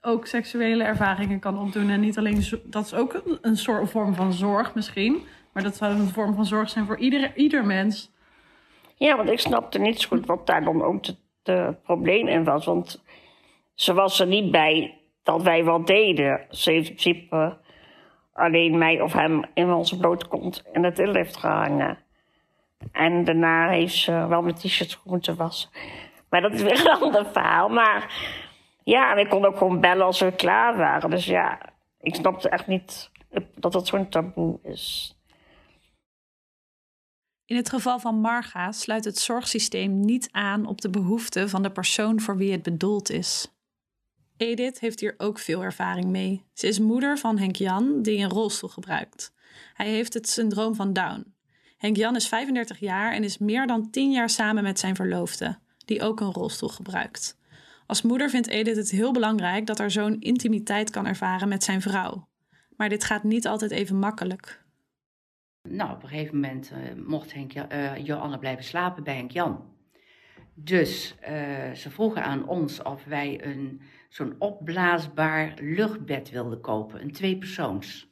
ook 0.00 0.26
seksuele 0.26 0.84
ervaringen 0.84 1.38
kan 1.38 1.58
opdoen. 1.58 1.90
En 1.90 2.00
niet 2.00 2.18
alleen, 2.18 2.44
dat 2.64 2.84
is 2.84 2.94
ook 2.94 3.14
een, 3.14 3.38
een 3.40 3.56
soort 3.56 3.90
vorm 3.90 4.14
van 4.14 4.32
zorg 4.32 4.74
misschien. 4.74 5.22
Maar 5.52 5.62
dat 5.62 5.76
zou 5.76 5.94
een 5.94 6.08
vorm 6.08 6.34
van 6.34 6.46
zorg 6.46 6.68
zijn 6.68 6.86
voor 6.86 6.98
ieder, 6.98 7.36
ieder 7.36 7.64
mens. 7.64 8.14
Ja, 8.98 9.16
want 9.16 9.30
ik 9.30 9.40
snapte 9.40 9.78
niet 9.78 10.00
zo 10.00 10.08
goed 10.08 10.26
wat 10.26 10.46
daar 10.46 10.64
dan 10.64 10.82
ook 10.82 11.06
het 11.06 11.82
probleem 11.82 12.28
in 12.28 12.44
was. 12.44 12.64
Want 12.64 13.04
ze 13.74 13.94
was 13.94 14.20
er 14.20 14.26
niet 14.26 14.50
bij 14.50 14.98
dat 15.22 15.42
wij 15.42 15.64
wat 15.64 15.86
deden. 15.86 16.46
Ze 16.50 16.70
heeft 16.70 16.88
in 16.88 16.94
principe 16.94 17.58
alleen 18.32 18.78
mij 18.78 19.00
of 19.00 19.12
hem 19.12 19.44
in 19.54 19.72
onze 19.72 19.98
blote 19.98 20.26
kont 20.26 20.64
in 20.72 20.84
het 20.84 20.98
lift 20.98 21.36
gehangen. 21.36 21.98
En 22.92 23.24
daarna 23.24 23.68
heeft 23.68 23.94
ze 23.94 24.26
wel 24.26 24.42
mijn 24.42 24.54
t-shirts 24.54 25.00
moeten 25.04 25.36
wassen. 25.36 25.70
Maar 26.30 26.40
dat 26.40 26.52
is 26.52 26.62
weer 26.62 26.80
een 26.80 27.02
ander 27.02 27.26
verhaal. 27.26 27.68
Maar 27.68 28.14
ja, 28.84 29.12
en 29.12 29.18
ik 29.18 29.28
kon 29.28 29.44
ook 29.44 29.56
gewoon 29.56 29.80
bellen 29.80 30.06
als 30.06 30.20
we 30.20 30.32
klaar 30.32 30.76
waren. 30.76 31.10
Dus 31.10 31.26
ja, 31.26 31.58
ik 32.00 32.14
snapte 32.14 32.48
echt 32.48 32.66
niet 32.66 33.10
dat 33.54 33.72
dat 33.72 33.86
zo'n 33.86 34.08
taboe 34.08 34.58
is. 34.62 35.15
In 37.46 37.56
het 37.56 37.68
geval 37.68 37.98
van 37.98 38.20
Marga 38.20 38.72
sluit 38.72 39.04
het 39.04 39.18
zorgsysteem 39.18 40.00
niet 40.00 40.28
aan 40.32 40.66
op 40.66 40.80
de 40.80 40.90
behoeften 40.90 41.48
van 41.48 41.62
de 41.62 41.70
persoon 41.70 42.20
voor 42.20 42.36
wie 42.36 42.52
het 42.52 42.62
bedoeld 42.62 43.10
is. 43.10 43.50
Edith 44.36 44.80
heeft 44.80 45.00
hier 45.00 45.14
ook 45.18 45.38
veel 45.38 45.62
ervaring 45.62 46.06
mee. 46.06 46.44
Ze 46.52 46.66
is 46.66 46.78
moeder 46.78 47.18
van 47.18 47.38
Henk 47.38 47.56
Jan, 47.56 48.02
die 48.02 48.18
een 48.18 48.30
rolstoel 48.30 48.68
gebruikt. 48.68 49.32
Hij 49.74 49.88
heeft 49.88 50.14
het 50.14 50.28
syndroom 50.28 50.74
van 50.74 50.92
Down. 50.92 51.34
Henk 51.76 51.96
Jan 51.96 52.16
is 52.16 52.28
35 52.28 52.78
jaar 52.78 53.12
en 53.12 53.24
is 53.24 53.38
meer 53.38 53.66
dan 53.66 53.90
10 53.90 54.10
jaar 54.10 54.30
samen 54.30 54.62
met 54.62 54.78
zijn 54.78 54.96
verloofde, 54.96 55.58
die 55.84 56.02
ook 56.02 56.20
een 56.20 56.32
rolstoel 56.32 56.68
gebruikt. 56.68 57.38
Als 57.86 58.02
moeder 58.02 58.30
vindt 58.30 58.48
Edith 58.48 58.76
het 58.76 58.90
heel 58.90 59.12
belangrijk 59.12 59.66
dat 59.66 59.78
er 59.78 59.90
zo'n 59.90 60.20
intimiteit 60.20 60.90
kan 60.90 61.06
ervaren 61.06 61.48
met 61.48 61.64
zijn 61.64 61.82
vrouw. 61.82 62.28
Maar 62.76 62.88
dit 62.88 63.04
gaat 63.04 63.22
niet 63.22 63.46
altijd 63.46 63.70
even 63.70 63.98
makkelijk. 63.98 64.64
Nou, 65.68 65.92
op 65.92 66.02
een 66.02 66.08
gegeven 66.08 66.34
moment 66.34 66.70
eh, 66.70 66.94
mocht 67.04 67.32
Henk, 67.32 67.52
eh, 67.52 67.96
Johanna 67.96 68.36
blijven 68.36 68.64
slapen 68.64 69.04
bij 69.04 69.14
Henk 69.14 69.30
Jan. 69.30 69.74
Dus 70.54 71.16
eh, 71.20 71.72
ze 71.72 71.90
vroegen 71.90 72.24
aan 72.24 72.48
ons 72.48 72.82
of 72.82 73.04
wij 73.04 73.44
een, 73.44 73.80
zo'n 74.08 74.34
opblaasbaar 74.38 75.54
luchtbed 75.60 76.30
wilden 76.30 76.60
kopen, 76.60 77.02
een 77.02 77.12
tweepersoons. 77.12 78.08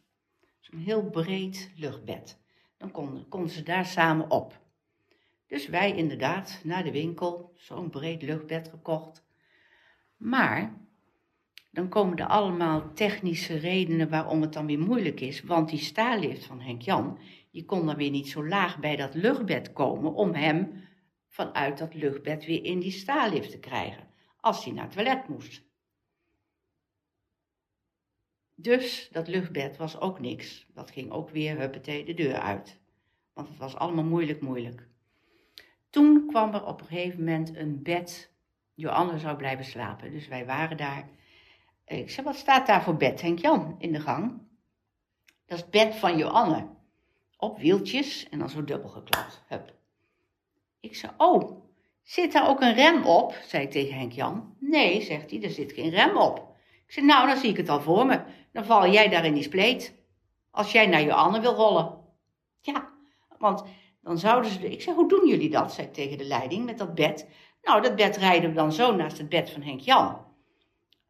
Zo'n 0.61 0.79
heel 0.79 1.11
breed 1.11 1.73
luchtbed. 1.77 2.41
Dan 2.77 2.91
konden, 2.91 3.29
konden 3.29 3.51
ze 3.51 3.63
daar 3.63 3.87
samen 3.87 4.31
op. 4.31 4.63
Dus 5.47 5.69
wij 5.69 5.97
inderdaad 5.97 6.61
naar 6.65 6.85
de 6.85 6.93
winkel, 6.93 7.53
zo'n 7.55 7.91
breed 7.91 8.23
luchtbed 8.23 8.69
gekocht. 8.69 9.25
Maar 10.17 10.85
dan 11.71 11.89
komen 11.89 12.17
er 12.17 12.27
allemaal 12.27 12.93
technische 12.93 13.57
redenen 13.57 14.09
waarom 14.09 14.41
het 14.41 14.53
dan 14.53 14.67
weer 14.67 14.79
moeilijk 14.79 15.21
is. 15.21 15.43
Want 15.43 15.69
die 15.69 15.79
staallift 15.79 16.45
van 16.45 16.61
Henk 16.61 16.83
Jan, 16.83 17.19
die 17.55 17.65
kon 17.65 17.87
dan 17.87 17.97
weer 17.97 18.11
niet 18.11 18.29
zo 18.29 18.47
laag 18.47 18.79
bij 18.79 18.97
dat 18.97 19.15
luchtbed 19.15 19.73
komen 19.73 20.15
om 20.15 20.35
hem 20.35 20.85
vanuit 21.29 21.79
dat 21.79 21.95
luchtbed 21.95 22.45
weer 22.45 22.65
in 22.65 22.79
die 22.79 22.91
staallift 22.91 23.51
te 23.51 23.59
krijgen. 23.59 24.09
Als 24.41 24.65
hij 24.65 24.73
naar 24.73 24.85
het 24.85 24.93
toilet 24.93 25.29
moest. 25.29 25.63
Dus 28.55 29.09
dat 29.13 29.29
luchtbed 29.29 29.77
was 29.77 30.01
ook 30.01 30.21
niks. 30.21 30.67
Dat 30.73 30.91
ging 30.91 31.11
ook 31.11 31.31
weer 31.31 31.59
huppatee 31.59 32.05
de 32.05 32.15
deur 32.15 32.35
uit. 32.35 32.81
Want 33.33 33.49
het 33.49 33.57
was 33.57 33.77
allemaal 33.77 34.05
moeilijk, 34.05 34.41
moeilijk. 34.41 34.89
Toen 35.91 36.27
kwam 36.27 36.55
er 36.55 36.67
op 36.67 36.81
een 36.81 36.87
gegeven 36.87 37.19
moment 37.19 37.57
een 37.57 37.83
bed. 37.83 38.33
Joanne 38.75 39.19
zou 39.19 39.37
blijven 39.37 39.65
slapen. 39.65 40.11
Dus 40.11 40.29
wij 40.29 40.47
waren 40.47 40.77
daar. 40.77 41.09
Ik 41.85 42.11
zei, 42.11 42.27
wat 42.27 42.37
staat 42.37 42.67
daar 42.67 42.83
voor 42.83 42.97
bed, 42.97 43.21
Henk-Jan, 43.21 43.75
in 43.79 43.93
de 43.93 44.01
gang? 44.01 44.43
Dat 45.47 45.59
is 45.59 45.63
het 45.63 45.71
bed 45.71 45.95
van 45.95 46.19
Joanne. 46.19 46.74
Op 47.45 47.59
wieltjes 47.59 48.29
en 48.31 48.39
dan 48.39 48.49
zo 48.49 48.65
dubbel 48.65 48.89
geklapt. 48.89 49.43
Hup. 49.49 49.73
Ik 50.81 50.97
zei, 50.97 51.13
oh, 51.17 51.63
zit 52.03 52.33
daar 52.33 52.49
ook 52.49 52.61
een 52.61 52.75
rem 52.75 53.05
op? 53.05 53.35
zei 53.47 53.63
ik 53.63 53.71
tegen 53.71 53.99
Henk-Jan. 53.99 54.57
Nee, 54.61 55.03
zegt 55.03 55.31
hij, 55.31 55.43
er 55.43 55.51
zit 55.51 55.73
geen 55.73 55.91
rem 55.91 56.17
op. 56.17 56.39
Ik 56.87 56.93
zei, 56.93 57.07
nou, 57.07 57.27
dan 57.27 57.37
zie 57.37 57.51
ik 57.51 57.57
het 57.57 57.69
al 57.69 57.81
voor 57.81 58.07
me. 58.07 58.21
Dan 58.53 58.65
val 58.65 58.89
jij 58.89 59.09
daar 59.09 59.25
in 59.25 59.35
die 59.35 59.43
spleet. 59.43 59.95
Als 60.51 60.73
jij 60.73 60.87
naar 60.87 61.03
Joanne 61.03 61.41
wil 61.41 61.55
rollen. 61.55 61.99
Ja, 62.61 62.89
want 63.39 63.65
dan 64.03 64.19
zouden 64.19 64.51
ze... 64.51 64.71
Ik 64.71 64.83
zei, 64.83 64.97
hoe 64.97 65.09
doen 65.09 65.29
jullie 65.29 65.51
dat? 65.51 65.73
zei 65.73 65.87
ik 65.87 65.93
tegen 65.93 66.19
de 66.19 66.25
leiding, 66.25 66.65
met 66.65 66.79
dat 66.79 66.95
bed. 66.95 67.29
Nou, 67.63 67.83
dat 67.83 67.97
bed 67.97 68.17
rijden 68.17 68.51
we 68.51 68.57
dan 68.57 68.73
zo 68.73 68.95
naast 68.95 69.19
het 69.19 69.29
bed 69.29 69.51
van 69.51 69.63
Henk-Jan. 69.63 70.27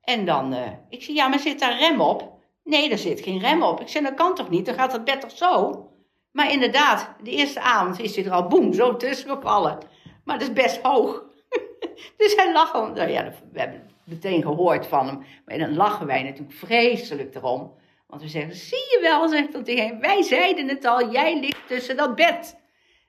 En 0.00 0.24
dan, 0.24 0.52
uh, 0.52 0.70
ik 0.88 1.02
zei, 1.02 1.16
ja, 1.16 1.28
maar 1.28 1.38
zit 1.38 1.60
daar 1.60 1.78
rem 1.78 2.00
op? 2.00 2.38
Nee, 2.64 2.88
daar 2.88 2.98
zit 2.98 3.20
geen 3.20 3.38
rem 3.38 3.62
op. 3.62 3.80
Ik 3.80 3.88
zei, 3.88 4.04
dat 4.04 4.14
kan 4.14 4.34
toch 4.34 4.50
niet? 4.50 4.66
Dan 4.66 4.74
gaat 4.74 4.92
het 4.92 5.04
bed 5.04 5.20
toch 5.20 5.36
zo? 5.36 5.88
Maar 6.34 6.50
inderdaad, 6.50 7.14
de 7.22 7.30
eerste 7.30 7.60
avond 7.60 8.00
is 8.00 8.16
hij 8.16 8.24
er 8.24 8.30
al 8.30 8.46
boem, 8.46 8.72
zo 8.72 8.96
tussen 8.96 9.30
gevallen. 9.30 9.78
Maar 10.24 10.38
dat 10.38 10.48
is 10.48 10.54
best 10.54 10.80
hoog. 10.82 11.24
dus 12.16 12.34
hij 12.34 12.52
lachte. 12.52 12.78
Nou 12.78 13.10
ja, 13.10 13.32
we 13.52 13.60
hebben 13.60 13.90
meteen 14.04 14.42
gehoord 14.42 14.86
van 14.86 15.06
hem. 15.06 15.24
Maar 15.44 15.58
dan 15.58 15.74
lachen 15.74 16.06
wij 16.06 16.22
natuurlijk 16.22 16.52
vreselijk 16.52 17.34
erom. 17.34 17.74
Want 18.06 18.22
we 18.22 18.28
zeggen, 18.28 18.54
zie 18.54 18.78
je 18.78 18.98
wel, 19.00 19.28
zegt 19.28 19.52
dat 19.52 19.64
tegen 19.64 20.00
wij 20.00 20.22
zeiden 20.22 20.68
het 20.68 20.84
al, 20.84 21.12
jij 21.12 21.40
ligt 21.40 21.66
tussen 21.66 21.96
dat 21.96 22.14
bed. 22.14 22.56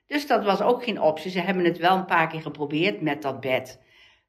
Dus 0.06 0.26
dat 0.26 0.44
was 0.44 0.60
ook 0.60 0.84
geen 0.84 1.00
optie. 1.00 1.30
Ze 1.30 1.40
hebben 1.40 1.64
het 1.64 1.78
wel 1.78 1.96
een 1.96 2.04
paar 2.04 2.28
keer 2.28 2.42
geprobeerd 2.42 3.00
met 3.00 3.22
dat 3.22 3.40
bed. 3.40 3.80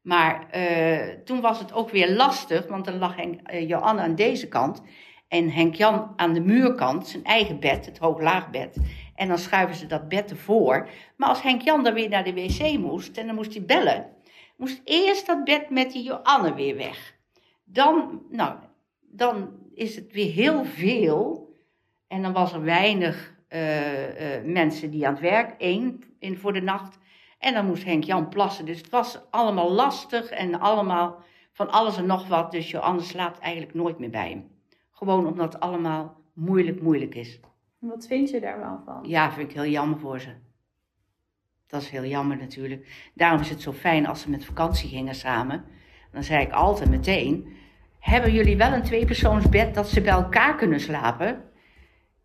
Maar 0.01 0.47
uh, 0.55 1.23
toen 1.23 1.41
was 1.41 1.59
het 1.59 1.73
ook 1.73 1.89
weer 1.89 2.11
lastig, 2.11 2.67
want 2.67 2.85
dan 2.85 2.97
lag 2.97 3.15
uh, 3.17 3.67
Johanna 3.67 4.01
aan 4.01 4.15
deze 4.15 4.47
kant 4.47 4.81
en 5.27 5.51
Henk-Jan 5.51 6.13
aan 6.15 6.33
de 6.33 6.41
muurkant, 6.41 7.07
zijn 7.07 7.23
eigen 7.23 7.59
bed, 7.59 7.85
het 7.85 7.97
hooglaagbed. 7.97 8.77
En 9.15 9.27
dan 9.27 9.37
schuiven 9.37 9.75
ze 9.75 9.85
dat 9.85 10.09
bed 10.09 10.29
ervoor. 10.29 10.89
Maar 11.17 11.29
als 11.29 11.41
Henk-Jan 11.41 11.83
dan 11.83 11.93
weer 11.93 12.09
naar 12.09 12.23
de 12.23 12.33
wc 12.33 12.77
moest, 12.77 13.17
en 13.17 13.25
dan 13.25 13.35
moest 13.35 13.53
hij 13.53 13.65
bellen, 13.65 14.09
moest 14.57 14.81
eerst 14.83 15.25
dat 15.25 15.43
bed 15.43 15.69
met 15.69 15.91
die 15.91 16.03
Joanne 16.03 16.53
weer 16.53 16.75
weg. 16.75 17.15
Dan, 17.63 18.21
nou, 18.29 18.55
dan 19.01 19.49
is 19.73 19.95
het 19.95 20.11
weer 20.11 20.31
heel 20.31 20.65
veel. 20.65 21.55
En 22.07 22.21
dan 22.21 22.33
was 22.33 22.53
er 22.53 22.63
weinig 22.63 23.35
uh, 23.49 24.37
uh, 24.37 24.43
mensen 24.43 24.91
die 24.91 25.07
aan 25.07 25.13
het 25.13 25.21
werk, 25.21 25.55
één 25.57 26.03
in 26.19 26.37
voor 26.37 26.53
de 26.53 26.61
nacht. 26.61 26.97
En 27.39 27.53
dan 27.53 27.65
moest 27.65 27.83
Henk-Jan 27.83 28.29
plassen. 28.29 28.65
Dus 28.65 28.77
het 28.77 28.89
was 28.89 29.19
allemaal 29.29 29.71
lastig 29.71 30.29
en 30.29 30.59
allemaal 30.59 31.23
van 31.51 31.71
alles 31.71 31.97
en 31.97 32.05
nog 32.05 32.27
wat. 32.27 32.51
Dus 32.51 32.71
Joanne 32.71 33.01
slaapt 33.01 33.39
eigenlijk 33.39 33.73
nooit 33.73 33.99
meer 33.99 34.09
bij 34.09 34.29
hem. 34.29 34.56
Gewoon 34.97 35.27
omdat 35.27 35.53
het 35.53 35.61
allemaal 35.61 36.21
moeilijk, 36.33 36.81
moeilijk 36.81 37.15
is. 37.15 37.39
Wat 37.79 38.07
vind 38.07 38.29
je 38.29 38.39
daar 38.39 38.59
wel 38.59 38.81
van? 38.85 38.99
Ja, 39.03 39.31
vind 39.31 39.49
ik 39.49 39.55
heel 39.55 39.71
jammer 39.71 39.99
voor 39.99 40.19
ze. 40.19 40.29
Dat 41.67 41.81
is 41.81 41.89
heel 41.89 42.05
jammer 42.05 42.37
natuurlijk. 42.37 43.09
Daarom 43.13 43.39
is 43.39 43.49
het 43.49 43.61
zo 43.61 43.71
fijn 43.71 44.07
als 44.07 44.21
ze 44.21 44.29
met 44.29 44.45
vakantie 44.45 44.89
gingen 44.89 45.15
samen. 45.15 45.65
Dan 46.11 46.23
zei 46.23 46.45
ik 46.45 46.51
altijd 46.51 46.89
meteen: 46.89 47.57
Hebben 47.99 48.31
jullie 48.31 48.57
wel 48.57 48.73
een 48.73 48.83
tweepersoonsbed 48.83 49.73
dat 49.73 49.87
ze 49.87 50.01
bij 50.01 50.13
elkaar 50.13 50.55
kunnen 50.55 50.79
slapen? 50.79 51.43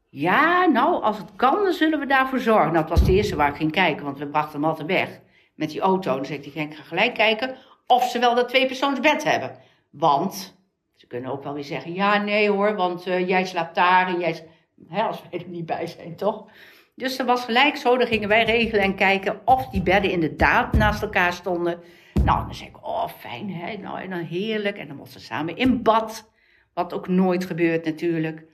Ja, 0.08 0.66
nou, 0.66 1.02
als 1.02 1.18
het 1.18 1.36
kan, 1.36 1.62
dan 1.62 1.72
zullen 1.72 1.98
we 1.98 2.06
daarvoor 2.06 2.40
zorgen. 2.40 2.72
Nou, 2.72 2.86
dat 2.86 2.88
was 2.88 3.00
het 3.00 3.08
eerste 3.08 3.36
waar 3.36 3.48
ik 3.48 3.56
ging 3.56 3.72
kijken, 3.72 4.04
want 4.04 4.18
we 4.18 4.26
brachten 4.26 4.60
hem 4.60 4.68
altijd 4.68 4.88
weg 4.88 5.20
met 5.54 5.70
die 5.70 5.80
auto. 5.80 6.14
Dan 6.14 6.24
zei 6.24 6.38
ik: 6.38 6.54
Ik 6.54 6.74
ga 6.74 6.82
gelijk 6.82 7.14
kijken 7.14 7.56
of 7.86 8.04
ze 8.04 8.18
wel 8.18 8.34
dat 8.34 8.48
tweepersoonsbed 8.48 9.24
hebben. 9.24 9.56
Want 9.90 10.60
ze 11.02 11.08
kunnen 11.08 11.30
ook 11.30 11.42
wel 11.42 11.54
weer 11.54 11.64
zeggen: 11.64 11.94
Ja, 11.94 12.16
nee 12.22 12.50
hoor, 12.50 12.76
want 12.76 13.06
uh, 13.06 13.28
jij 13.28 13.44
slaapt 13.44 13.74
daar 13.74 14.08
en 14.08 14.20
jij. 14.20 14.46
Hè, 14.88 15.02
als 15.02 15.22
wij 15.30 15.40
er 15.40 15.48
niet 15.48 15.66
bij 15.66 15.86
zijn, 15.86 16.16
toch? 16.16 16.46
Dus 16.94 17.16
dat 17.16 17.26
was 17.26 17.44
gelijk 17.44 17.76
zo, 17.76 17.96
dan 17.96 18.06
gingen 18.06 18.28
wij 18.28 18.44
regelen 18.44 18.84
en 18.84 18.94
kijken 18.94 19.40
of 19.44 19.68
die 19.68 19.82
bedden 19.82 20.10
inderdaad 20.10 20.72
naast 20.72 21.02
elkaar 21.02 21.32
stonden. 21.32 21.82
Nou, 22.24 22.44
dan 22.44 22.54
zei 22.54 22.68
ik, 22.68 22.86
oh 22.86 23.08
fijn 23.08 23.50
hè, 23.50 23.76
nou 23.76 24.00
en 24.00 24.10
dan 24.10 24.18
heerlijk. 24.18 24.78
En 24.78 24.86
dan 24.88 24.96
mochten 24.96 25.20
ze 25.20 25.26
samen 25.26 25.56
in 25.56 25.82
bad, 25.82 26.30
wat 26.74 26.92
ook 26.92 27.08
nooit 27.08 27.44
gebeurt 27.44 27.84
natuurlijk. 27.84 28.44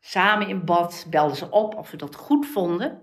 Samen 0.00 0.48
in 0.48 0.64
bad, 0.64 1.06
belden 1.10 1.36
ze 1.36 1.50
op 1.50 1.74
of 1.74 1.88
ze 1.88 1.96
dat 1.96 2.14
goed 2.14 2.46
vonden. 2.46 3.02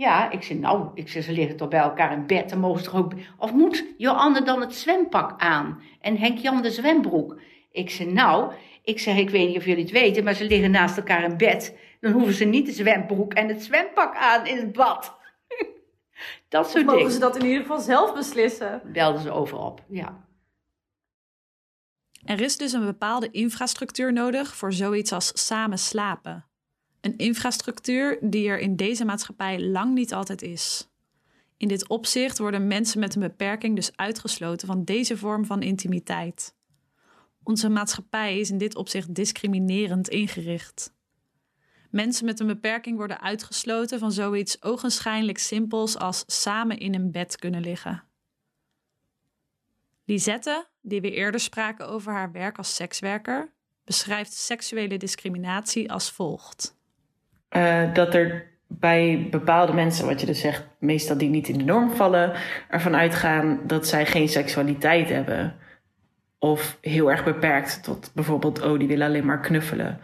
Ja, 0.00 0.30
ik 0.30 0.42
zei, 0.42 0.58
nou, 0.58 0.88
ik 0.94 1.08
zei, 1.08 1.24
ze 1.24 1.32
liggen 1.32 1.56
toch 1.56 1.68
bij 1.68 1.80
elkaar 1.80 2.12
in 2.12 2.26
bed, 2.26 2.50
dan 2.50 2.58
mogen 2.58 2.78
ze 2.78 2.90
toch 2.90 3.00
ook... 3.00 3.12
Of 3.38 3.52
moet 3.52 3.84
Joanne 3.96 4.42
dan 4.42 4.60
het 4.60 4.74
zwempak 4.74 5.40
aan 5.40 5.82
en 6.00 6.16
Henk-Jan 6.16 6.62
de 6.62 6.70
zwembroek? 6.70 7.40
Ik 7.72 7.90
zei, 7.90 8.12
nou, 8.12 8.52
ik 8.82 8.98
zeg, 8.98 9.16
ik 9.16 9.30
weet 9.30 9.48
niet 9.48 9.56
of 9.56 9.64
jullie 9.64 9.82
het 9.82 9.92
weten, 9.92 10.24
maar 10.24 10.34
ze 10.34 10.44
liggen 10.44 10.70
naast 10.70 10.96
elkaar 10.96 11.22
in 11.22 11.36
bed. 11.36 11.76
Dan 12.00 12.12
hoeven 12.12 12.34
ze 12.34 12.44
niet 12.44 12.66
de 12.66 12.72
zwembroek 12.72 13.34
en 13.34 13.48
het 13.48 13.62
zwempak 13.62 14.16
aan 14.16 14.46
in 14.46 14.56
het 14.56 14.72
bad. 14.72 15.16
dat 16.48 16.70
soort 16.70 16.84
mogen 16.84 16.98
dingen. 16.98 17.14
ze 17.14 17.20
dat 17.20 17.36
in 17.36 17.44
ieder 17.44 17.60
geval 17.60 17.80
zelf 17.80 18.14
beslissen? 18.14 18.82
Belden 18.84 19.20
ze 19.20 19.30
over 19.30 19.58
op, 19.58 19.84
ja. 19.88 20.24
Er 22.24 22.40
is 22.40 22.56
dus 22.56 22.72
een 22.72 22.86
bepaalde 22.86 23.30
infrastructuur 23.30 24.12
nodig 24.12 24.56
voor 24.56 24.72
zoiets 24.72 25.12
als 25.12 25.46
samen 25.46 25.78
slapen. 25.78 26.49
Een 27.00 27.16
infrastructuur 27.16 28.18
die 28.20 28.48
er 28.48 28.58
in 28.58 28.76
deze 28.76 29.04
maatschappij 29.04 29.60
lang 29.60 29.94
niet 29.94 30.14
altijd 30.14 30.42
is. 30.42 30.88
In 31.56 31.68
dit 31.68 31.88
opzicht 31.88 32.38
worden 32.38 32.66
mensen 32.66 33.00
met 33.00 33.14
een 33.14 33.20
beperking 33.20 33.76
dus 33.76 33.96
uitgesloten 33.96 34.66
van 34.66 34.84
deze 34.84 35.16
vorm 35.16 35.44
van 35.44 35.62
intimiteit. 35.62 36.54
Onze 37.42 37.68
maatschappij 37.68 38.38
is 38.38 38.50
in 38.50 38.58
dit 38.58 38.76
opzicht 38.76 39.14
discriminerend 39.14 40.08
ingericht. 40.08 40.92
Mensen 41.90 42.24
met 42.24 42.40
een 42.40 42.46
beperking 42.46 42.96
worden 42.96 43.20
uitgesloten 43.20 43.98
van 43.98 44.12
zoiets 44.12 44.62
ogenschijnlijk 44.62 45.38
simpels 45.38 45.96
als 45.98 46.24
samen 46.26 46.78
in 46.78 46.94
een 46.94 47.10
bed 47.10 47.36
kunnen 47.36 47.60
liggen. 47.60 48.04
Lisette, 50.04 50.68
die 50.80 51.00
we 51.00 51.10
eerder 51.10 51.40
spraken 51.40 51.88
over 51.88 52.12
haar 52.12 52.32
werk 52.32 52.58
als 52.58 52.74
sekswerker, 52.74 53.52
beschrijft 53.84 54.32
seksuele 54.32 54.96
discriminatie 54.96 55.92
als 55.92 56.10
volgt. 56.10 56.78
Uh, 57.56 57.94
dat 57.94 58.14
er 58.14 58.46
bij 58.66 59.26
bepaalde 59.30 59.72
mensen, 59.72 60.06
wat 60.06 60.20
je 60.20 60.26
dus 60.26 60.40
zegt, 60.40 60.66
meestal 60.78 61.18
die 61.18 61.28
niet 61.28 61.48
in 61.48 61.58
de 61.58 61.64
norm 61.64 61.90
vallen, 61.90 62.32
ervan 62.68 62.96
uitgaan 62.96 63.60
dat 63.66 63.86
zij 63.86 64.06
geen 64.06 64.28
seksualiteit 64.28 65.08
hebben. 65.08 65.54
Of 66.38 66.78
heel 66.80 67.10
erg 67.10 67.24
beperkt 67.24 67.82
tot 67.82 68.10
bijvoorbeeld, 68.14 68.62
oh, 68.62 68.78
die 68.78 68.88
willen 68.88 69.06
alleen 69.06 69.26
maar 69.26 69.40
knuffelen. 69.40 69.98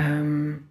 Um, 0.00 0.70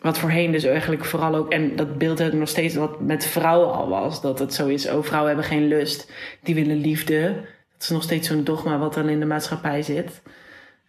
wat 0.00 0.18
voorheen 0.18 0.52
dus 0.52 0.64
eigenlijk 0.64 1.04
vooral 1.04 1.34
ook, 1.34 1.52
en 1.52 1.76
dat 1.76 1.98
beeld 1.98 2.20
ik 2.20 2.32
nog 2.32 2.48
steeds 2.48 2.74
wat 2.74 3.00
met 3.00 3.26
vrouwen 3.26 3.72
al 3.72 3.88
was, 3.88 4.20
dat 4.20 4.38
het 4.38 4.54
zo 4.54 4.66
is, 4.66 4.88
oh, 4.88 5.02
vrouwen 5.02 5.32
hebben 5.32 5.50
geen 5.50 5.68
lust, 5.68 6.12
die 6.42 6.54
willen 6.54 6.76
liefde. 6.76 7.34
Dat 7.72 7.82
is 7.82 7.88
nog 7.88 8.02
steeds 8.02 8.28
zo'n 8.28 8.44
dogma 8.44 8.78
wat 8.78 8.94
dan 8.94 9.08
in 9.08 9.20
de 9.20 9.26
maatschappij 9.26 9.82
zit. 9.82 10.22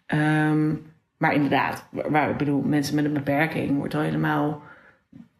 Um, 0.06 0.86
maar 1.16 1.34
inderdaad, 1.34 1.88
waar 1.90 2.30
ik 2.30 2.36
bedoel, 2.36 2.60
mensen 2.60 2.94
met 2.94 3.04
een 3.04 3.12
beperking 3.12 3.76
wordt 3.76 3.94
al 3.94 4.00
helemaal 4.00 4.62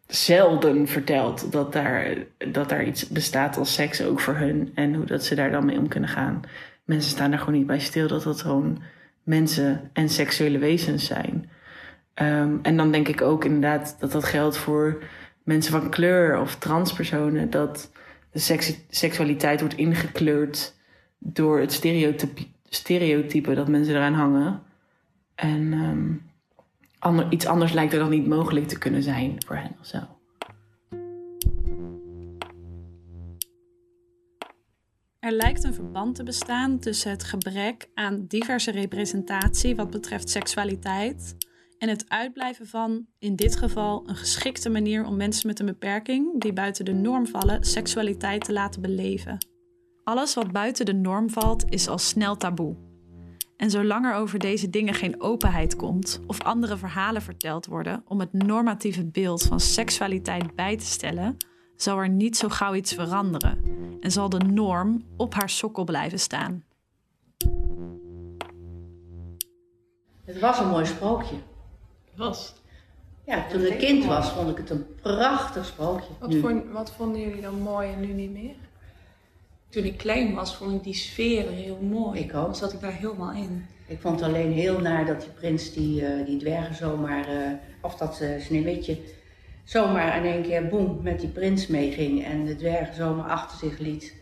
zelden 0.07 0.87
verteld 0.87 1.51
dat 1.51 1.73
daar, 1.73 2.15
dat 2.51 2.69
daar 2.69 2.85
iets 2.85 3.07
bestaat 3.07 3.57
als 3.57 3.73
seks 3.73 4.03
ook 4.03 4.19
voor 4.19 4.35
hun 4.35 4.71
en 4.75 4.93
hoe 4.93 5.05
dat 5.05 5.23
ze 5.23 5.35
daar 5.35 5.51
dan 5.51 5.65
mee 5.65 5.77
om 5.77 5.87
kunnen 5.87 6.09
gaan. 6.09 6.41
Mensen 6.83 7.11
staan 7.11 7.31
er 7.31 7.39
gewoon 7.39 7.53
niet 7.53 7.67
bij 7.67 7.79
stil 7.79 8.07
dat 8.07 8.23
dat 8.23 8.41
gewoon 8.41 8.81
mensen 9.23 9.89
en 9.93 10.09
seksuele 10.09 10.57
wezens 10.57 11.05
zijn. 11.05 11.49
Um, 12.21 12.59
en 12.61 12.77
dan 12.77 12.91
denk 12.91 13.07
ik 13.07 13.21
ook 13.21 13.45
inderdaad 13.45 13.95
dat 13.99 14.11
dat 14.11 14.23
geldt 14.23 14.57
voor 14.57 15.03
mensen 15.43 15.71
van 15.71 15.89
kleur 15.89 16.39
of 16.39 16.55
transpersonen. 16.55 17.49
Dat 17.49 17.91
de 18.31 18.39
seks 18.39 18.73
seksualiteit 18.89 19.59
wordt 19.59 19.75
ingekleurd 19.75 20.75
door 21.17 21.59
het 21.59 21.73
stereotype, 21.73 22.41
stereotype 22.69 23.53
dat 23.53 23.67
mensen 23.67 23.95
eraan 23.95 24.13
hangen. 24.13 24.61
En 25.37 26.21
ander, 26.99 27.31
iets 27.31 27.45
anders 27.45 27.73
lijkt 27.73 27.93
er 27.93 27.99
dan 27.99 28.09
niet 28.09 28.27
mogelijk 28.27 28.67
te 28.67 28.77
kunnen 28.77 29.03
zijn 29.03 29.43
voor 29.45 29.55
hen 29.55 29.75
of 29.79 29.85
zo. 29.85 29.97
Er 35.19 35.31
lijkt 35.31 35.63
een 35.63 35.73
verband 35.73 36.15
te 36.15 36.23
bestaan 36.23 36.79
tussen 36.79 37.11
het 37.11 37.23
gebrek 37.23 37.89
aan 37.93 38.25
diverse 38.27 38.71
representatie 38.71 39.75
wat 39.75 39.89
betreft 39.89 40.29
seksualiteit 40.29 41.35
en 41.77 41.89
het 41.89 42.09
uitblijven 42.09 42.67
van, 42.67 43.05
in 43.19 43.35
dit 43.35 43.55
geval, 43.55 44.03
een 44.05 44.15
geschikte 44.15 44.69
manier 44.69 45.05
om 45.05 45.15
mensen 45.15 45.47
met 45.47 45.59
een 45.59 45.65
beperking 45.65 46.41
die 46.41 46.53
buiten 46.53 46.85
de 46.85 46.93
norm 46.93 47.27
vallen, 47.27 47.63
seksualiteit 47.63 48.43
te 48.43 48.53
laten 48.53 48.81
beleven. 48.81 49.37
Alles 50.03 50.33
wat 50.33 50.51
buiten 50.51 50.85
de 50.85 50.93
norm 50.93 51.29
valt 51.29 51.65
is 51.69 51.87
al 51.87 51.97
snel 51.97 52.37
taboe. 52.37 52.86
En 53.57 53.69
zolang 53.69 54.05
er 54.05 54.13
over 54.15 54.39
deze 54.39 54.69
dingen 54.69 54.93
geen 54.93 55.21
openheid 55.21 55.75
komt 55.75 56.19
of 56.27 56.41
andere 56.43 56.77
verhalen 56.77 57.21
verteld 57.21 57.65
worden 57.65 58.03
om 58.07 58.19
het 58.19 58.33
normatieve 58.33 59.05
beeld 59.05 59.43
van 59.43 59.59
seksualiteit 59.59 60.55
bij 60.55 60.77
te 60.77 60.85
stellen, 60.85 61.37
zal 61.75 61.97
er 61.97 62.09
niet 62.09 62.37
zo 62.37 62.49
gauw 62.49 62.73
iets 62.75 62.93
veranderen 62.93 63.63
en 64.01 64.11
zal 64.11 64.29
de 64.29 64.37
norm 64.39 65.03
op 65.17 65.33
haar 65.33 65.49
sokkel 65.49 65.83
blijven 65.83 66.19
staan. 66.19 66.63
Het 70.23 70.39
was 70.39 70.59
een 70.59 70.67
mooi 70.69 70.85
sprookje. 70.85 71.35
Was. 72.15 72.53
Ja, 73.25 73.47
toen 73.47 73.61
ik 73.61 73.77
kind 73.77 74.05
was, 74.05 74.29
vond 74.31 74.49
ik 74.49 74.57
het 74.57 74.69
een 74.69 74.85
prachtig 75.01 75.65
sprookje. 75.65 76.07
Wat, 76.19 76.29
Nu. 76.29 76.39
vond- 76.39 76.65
wat 76.71 76.91
vonden 76.91 77.21
jullie 77.21 77.41
dan 77.41 77.61
mooi 77.61 77.91
en 77.91 77.99
nu 77.99 78.13
niet 78.13 78.31
meer? 78.31 78.55
Toen 79.77 79.85
ik 79.85 79.97
klein 79.97 80.33
was, 80.33 80.55
vond 80.55 80.73
ik 80.73 80.83
die 80.83 80.93
sfeer 80.93 81.49
heel 81.49 81.79
mooi. 81.81 82.19
Ik 82.19 82.35
ook. 82.35 82.45
Dan 82.45 82.55
zat 82.55 82.73
ik 82.73 82.81
daar 82.81 82.93
helemaal 82.93 83.31
in. 83.31 83.65
Ik 83.87 83.99
vond 84.01 84.19
het 84.19 84.29
alleen 84.29 84.51
heel 84.51 84.79
naar 84.79 85.05
dat 85.05 85.21
die 85.21 85.29
prins 85.29 85.73
die, 85.73 86.05
eh, 86.05 86.25
die 86.25 86.37
dwergen 86.37 86.75
zomaar, 86.75 87.27
eh, 87.27 87.51
of 87.81 87.95
dat 87.95 88.19
uh, 88.21 88.41
sneeuwwitje, 88.41 88.97
zomaar 89.63 90.17
in 90.25 90.31
één 90.31 90.41
keer 90.41 90.67
boem 90.67 90.99
met 91.01 91.19
die 91.19 91.29
prins 91.29 91.67
meeging 91.67 92.25
en 92.25 92.45
de 92.45 92.55
dwergen 92.55 92.95
zomaar 92.95 93.29
achter 93.29 93.57
zich 93.57 93.79
liet. 93.79 94.13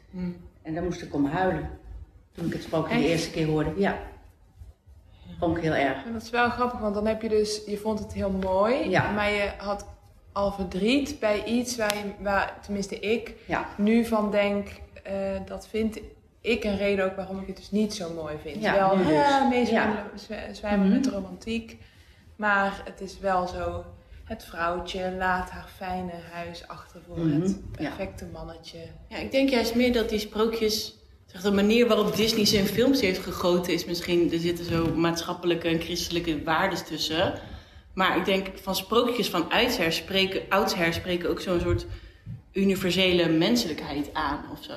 En 0.61 0.73
daar 0.73 0.83
moest 0.83 1.01
ik 1.01 1.13
om 1.13 1.25
huilen. 1.25 1.69
Toen 2.31 2.45
ik 2.45 2.53
het 2.53 2.63
sprookje 2.63 2.97
de 2.97 3.07
eerste 3.07 3.31
keer 3.31 3.47
hoorde. 3.47 3.73
Ja. 3.77 3.97
Vond 5.39 5.57
ik 5.57 5.63
heel 5.63 5.73
erg. 5.73 6.05
En 6.05 6.13
dat 6.13 6.21
is 6.21 6.29
wel 6.29 6.49
grappig, 6.49 6.79
want 6.79 6.93
dan 6.93 7.07
heb 7.07 7.21
je 7.21 7.29
dus, 7.29 7.61
je 7.65 7.77
vond 7.77 7.99
het 7.99 8.13
heel 8.13 8.31
mooi, 8.31 8.89
Ja. 8.89 9.11
maar 9.11 9.31
je 9.31 9.51
had 9.57 9.87
al 10.31 10.51
verdriet 10.51 11.19
bij 11.19 11.43
iets 11.43 11.75
waar, 11.77 11.95
je, 11.95 12.23
waar 12.23 12.57
tenminste 12.61 12.99
ik, 12.99 13.33
Ja. 13.47 13.67
nu 13.77 14.05
van 14.05 14.31
denk, 14.31 14.67
eh, 15.05 15.13
dat 15.45 15.67
vind 15.67 15.99
ik 16.41 16.63
een 16.63 16.77
reden 16.77 17.05
ook 17.05 17.15
waarom 17.15 17.39
ik 17.39 17.47
het 17.47 17.57
dus 17.57 17.71
niet 17.71 17.93
zo 17.93 18.13
mooi 18.13 18.35
vind. 18.41 18.61
Ja, 18.61 18.73
wel 18.73 18.97
nu 18.97 19.03
dus. 19.59 19.69
Ja. 19.69 20.05
zwa- 20.15 20.53
zwijmen 20.53 20.85
Mhm. 20.87 20.95
met 20.95 21.07
romantiek, 21.07 21.77
maar 22.35 22.81
het 22.85 23.01
is 23.01 23.19
wel 23.19 23.47
zo, 23.47 23.85
het 24.23 24.43
vrouwtje 24.45 25.11
laat 25.17 25.49
haar 25.49 25.69
fijne 25.75 26.11
huis 26.31 26.67
achter 26.67 27.01
voor 27.07 27.17
Mhm, 27.19 27.41
het 27.41 27.49
ja. 27.79 27.87
perfecte 27.89 28.25
mannetje. 28.25 28.77
Ja, 29.09 29.17
ik 29.17 29.31
denk 29.31 29.49
juist 29.49 29.75
meer 29.75 29.93
dat 29.93 30.09
die 30.09 30.19
sprookjes. 30.19 30.95
Zeg, 31.25 31.41
de 31.41 31.51
manier 31.51 31.87
waarop 31.87 32.15
Disney 32.15 32.45
zijn 32.45 32.65
films 32.65 33.01
heeft 33.01 33.19
gegoten 33.19 33.73
is 33.73 33.85
misschien. 33.85 34.31
Er 34.31 34.39
zitten 34.39 34.65
zo 34.65 34.95
maatschappelijke 34.95 35.67
en 35.67 35.79
christelijke 35.81 36.43
waarden 36.43 36.85
tussen. 36.85 37.33
Maar 37.93 38.17
ik 38.17 38.25
denk 38.25 38.47
van 38.61 38.75
sprookjes 38.75 39.29
van 39.29 39.49
oudsher 39.51 39.91
spreken, 39.93 40.41
oudsher 40.49 40.93
spreken 40.93 41.29
ook 41.29 41.39
zo'n 41.41 41.59
soort 41.59 41.85
universele 42.55 43.29
menselijkheid 43.29 44.13
aan 44.13 44.39
of 44.51 44.63
zo. 44.63 44.73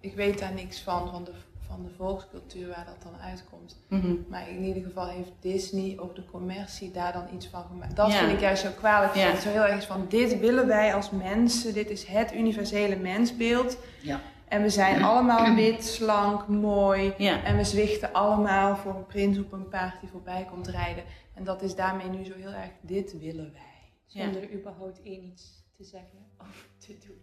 Ik 0.00 0.14
weet 0.14 0.38
daar 0.38 0.52
niks 0.52 0.80
van, 0.80 1.10
van 1.10 1.24
de, 1.24 1.30
van 1.66 1.82
de 1.82 1.90
volkscultuur 1.96 2.68
waar 2.68 2.84
dat 2.86 3.02
dan 3.12 3.20
uitkomt. 3.20 3.76
Mhm. 3.88 4.14
Maar 4.28 4.48
in 4.50 4.62
ieder 4.64 4.82
geval 4.82 5.06
heeft 5.08 5.30
Disney 5.40 5.98
of 5.98 6.12
de 6.12 6.24
commercie 6.30 6.90
daar 6.90 7.12
dan 7.12 7.26
iets 7.34 7.46
van 7.48 7.64
gemaakt. 7.64 7.96
Dat 7.96 8.12
Ja. 8.12 8.18
vind 8.18 8.32
ik 8.32 8.40
juist 8.40 8.62
zo 8.62 8.70
kwalijk. 8.78 9.14
Ja. 9.14 9.36
Zo 9.40 9.48
heel 9.48 9.64
erg 9.64 9.76
is 9.78 9.84
van, 9.84 10.06
dit 10.08 10.38
willen 10.38 10.66
wij 10.66 10.94
als 10.94 11.10
mensen. 11.10 11.74
Dit 11.74 11.90
is 11.90 12.04
het 12.04 12.34
universele 12.34 12.96
mensbeeld. 12.96 13.78
Ja. 14.02 14.20
En 14.48 14.62
we 14.62 14.68
zijn 14.70 15.02
allemaal 15.02 15.54
wit, 15.64 15.84
slank, 15.84 16.48
mooi. 16.48 17.12
Ja. 17.18 17.44
En 17.44 17.56
we 17.56 17.64
zwichten 17.64 18.12
allemaal 18.12 18.76
voor 18.76 18.94
een 18.94 19.06
prins 19.06 19.38
op 19.38 19.52
een 19.52 19.68
paard 19.68 20.00
die 20.00 20.08
voorbij 20.08 20.46
komt 20.50 20.68
rijden. 20.68 21.04
En 21.34 21.44
dat 21.44 21.62
is 21.62 21.74
daarmee 21.74 22.08
nu 22.08 22.24
zo 22.24 22.32
heel 22.36 22.52
erg, 22.52 22.70
dit 22.80 23.18
willen 23.18 23.52
wij. 23.52 23.62
Zonder 24.06 24.42
er 24.42 24.52
überhaupt 24.52 25.02
één 25.02 25.24
iets 25.24 25.64
te 25.76 25.84
zeggen. 25.84 26.23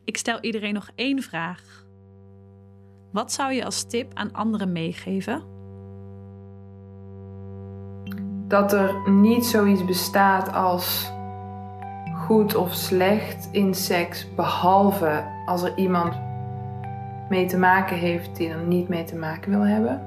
Ik 0.04 0.18
stel 0.18 0.40
iedereen 0.40 0.74
nog 0.74 0.90
één 0.96 1.22
vraag. 1.22 1.86
Wat 3.12 3.32
zou 3.32 3.54
je 3.54 3.66
als 3.66 3.84
tip 3.84 4.14
aan 4.14 4.32
anderen 4.32 4.72
meegeven? 4.72 5.52
dat 8.52 8.74
er 8.74 9.10
niet 9.10 9.46
zoiets 9.46 9.86
bestaat 9.86 10.54
als 10.54 11.12
goed 12.14 12.56
of 12.56 12.74
slecht 12.74 13.50
in 13.52 13.74
seks, 13.74 14.36
behalve 14.36 15.24
als 15.46 15.64
er 15.64 15.78
iemand 15.78 16.20
mee 17.30 17.46
te 17.46 17.58
maken 17.58 17.98
heeft 17.98 18.36
die 18.36 18.50
er 18.50 18.64
niet 18.64 18.88
mee 18.88 19.04
te 19.04 19.16
maken 19.16 19.52
wil 19.52 19.66
hebben. 19.66 20.02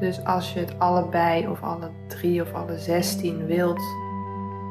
Dus 0.00 0.24
als 0.24 0.52
je 0.52 0.60
het 0.60 0.78
allebei 0.78 1.48
of 1.48 1.62
alle 1.62 1.90
drie 2.08 2.42
of 2.42 2.52
alle 2.52 2.78
zestien 2.78 3.46
wilt, 3.46 3.80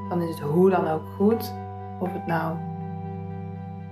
dan 0.10 0.22
is 0.22 0.30
het 0.30 0.40
hoe 0.40 0.70
dan 0.70 0.88
ook 0.88 1.06
goed. 1.16 1.54
Of 2.00 2.14
het 2.14 2.28
nou 2.28 2.58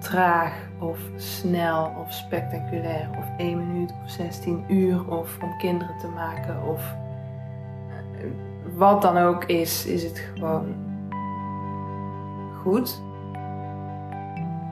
traag 0.01 0.53
of 0.79 0.99
snel 1.15 1.95
of 1.99 2.13
spectaculair 2.13 3.09
of 3.17 3.25
één 3.37 3.67
minuut 3.67 3.91
of 4.03 4.11
16 4.11 4.63
uur 4.67 5.07
of 5.07 5.37
om 5.41 5.57
kinderen 5.57 5.97
te 5.97 6.07
maken 6.07 6.63
of 6.63 6.95
eh, 7.89 8.25
wat 8.75 9.01
dan 9.01 9.17
ook 9.17 9.43
is, 9.43 9.85
is 9.85 10.03
het 10.03 10.19
gewoon 10.33 10.75
goed. 12.61 13.01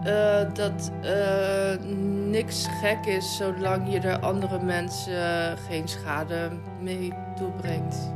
Eh, 0.04 0.54
dat 0.54 0.92
eh, 1.02 1.86
niks 2.30 2.68
gek 2.82 3.06
is 3.06 3.38
zolang 3.38 3.92
je 3.92 4.00
er 4.00 4.20
andere 4.20 4.64
mensen 4.64 5.58
geen 5.58 5.88
schade 5.88 6.50
mee 6.82 7.14
toebrengt. 7.36 8.12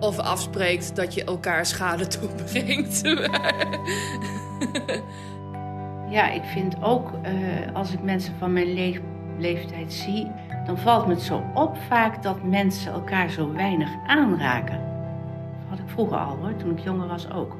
Of 0.00 0.18
afspreekt 0.18 0.96
dat 0.96 1.14
je 1.14 1.24
elkaar 1.24 1.66
schade 1.66 2.06
toebrengt. 2.06 3.02
Ja, 6.08 6.28
ik 6.30 6.44
vind 6.44 6.82
ook 6.82 7.10
eh, 7.22 7.32
als 7.72 7.92
ik 7.92 8.02
mensen 8.02 8.34
van 8.38 8.52
mijn 8.52 8.72
le- 8.74 9.00
leeftijd 9.38 9.92
zie, 9.92 10.30
dan 10.66 10.78
valt 10.78 11.06
me 11.06 11.12
het 11.12 11.22
zo 11.22 11.42
op 11.54 11.76
vaak 11.88 12.22
dat 12.22 12.42
mensen 12.42 12.92
elkaar 12.92 13.28
zo 13.30 13.52
weinig 13.52 13.88
aanraken. 14.06 14.80
Dat 15.60 15.68
had 15.68 15.78
ik 15.78 15.88
vroeger 15.88 16.16
al 16.18 16.36
hoor, 16.36 16.56
toen 16.56 16.70
ik 16.70 16.78
jonger 16.78 17.08
was 17.08 17.30
ook. 17.30 17.56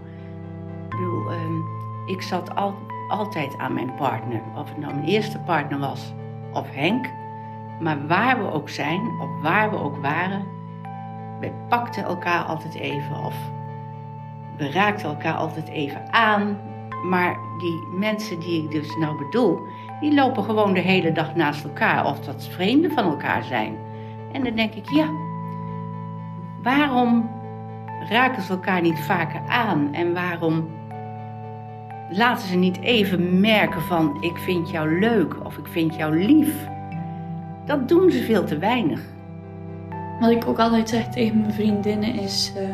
Ik 0.85 0.91
bedoel, 0.91 1.31
ehm, 1.31 1.55
ik 2.07 2.23
zat 2.23 2.55
al, 2.55 2.75
altijd 3.09 3.59
aan 3.59 3.75
mijn 3.75 3.95
partner. 3.95 4.41
Of 4.57 4.69
het 4.69 4.79
nou 4.79 4.95
mijn 4.95 5.07
eerste 5.07 5.39
partner 5.39 5.79
was 5.79 6.13
of 6.53 6.75
Henk. 6.75 7.11
Maar 7.81 8.07
waar 8.07 8.39
we 8.39 8.53
ook 8.53 8.69
zijn, 8.69 9.01
of 9.21 9.43
waar 9.43 9.71
we 9.71 9.77
ook 9.77 9.97
waren, 9.97 10.45
we 11.41 11.51
pakten 11.69 12.05
elkaar 12.05 12.43
altijd 12.45 12.75
even. 12.75 13.17
Of 13.25 13.35
we 14.57 14.71
raakten 14.71 15.09
elkaar 15.09 15.35
altijd 15.35 15.69
even 15.69 16.13
aan. 16.13 16.59
Maar 17.05 17.39
die 17.59 17.83
mensen 17.93 18.39
die 18.41 18.63
ik 18.63 18.71
dus 18.71 18.97
nou 18.97 19.19
bedoel, 19.19 19.59
die 20.01 20.15
lopen 20.15 20.45
gewoon 20.45 20.75
de 20.75 20.81
hele 20.81 21.13
dag 21.13 21.35
naast 21.35 21.65
elkaar. 21.65 22.07
Of 22.07 22.21
dat 22.21 22.47
vreemden 22.47 22.91
van 22.91 23.05
elkaar 23.05 23.45
zijn. 23.45 23.77
En 24.33 24.45
dan 24.45 24.55
denk 24.55 24.75
ik, 24.75 24.91
ja, 24.91 25.09
waarom 26.63 27.31
raken 28.09 28.43
ze 28.43 28.53
elkaar 28.53 28.81
niet 28.81 29.01
vaker 29.01 29.41
aan? 29.49 29.95
En 29.95 30.15
waarom 30.15 30.69
laten 32.11 32.49
ze 32.49 32.57
niet 32.57 32.81
even 32.81 33.41
merken 33.41 33.83
van, 33.83 34.17
ik 34.21 34.37
vind 34.37 34.71
jou 34.71 34.99
leuk 34.99 35.45
of 35.45 35.57
ik 35.57 35.67
vind 35.67 35.97
jou 35.97 36.25
lief? 36.25 36.69
Dat 37.65 37.89
doen 37.89 38.11
ze 38.11 38.23
veel 38.23 38.45
te 38.45 38.59
weinig. 38.59 39.01
Wat 40.21 40.31
ik 40.31 40.47
ook 40.47 40.59
altijd 40.59 40.89
zeg 40.89 41.09
tegen 41.09 41.41
mijn 41.41 41.53
vriendinnen 41.53 42.15
is... 42.15 42.53
eh, 42.57 42.69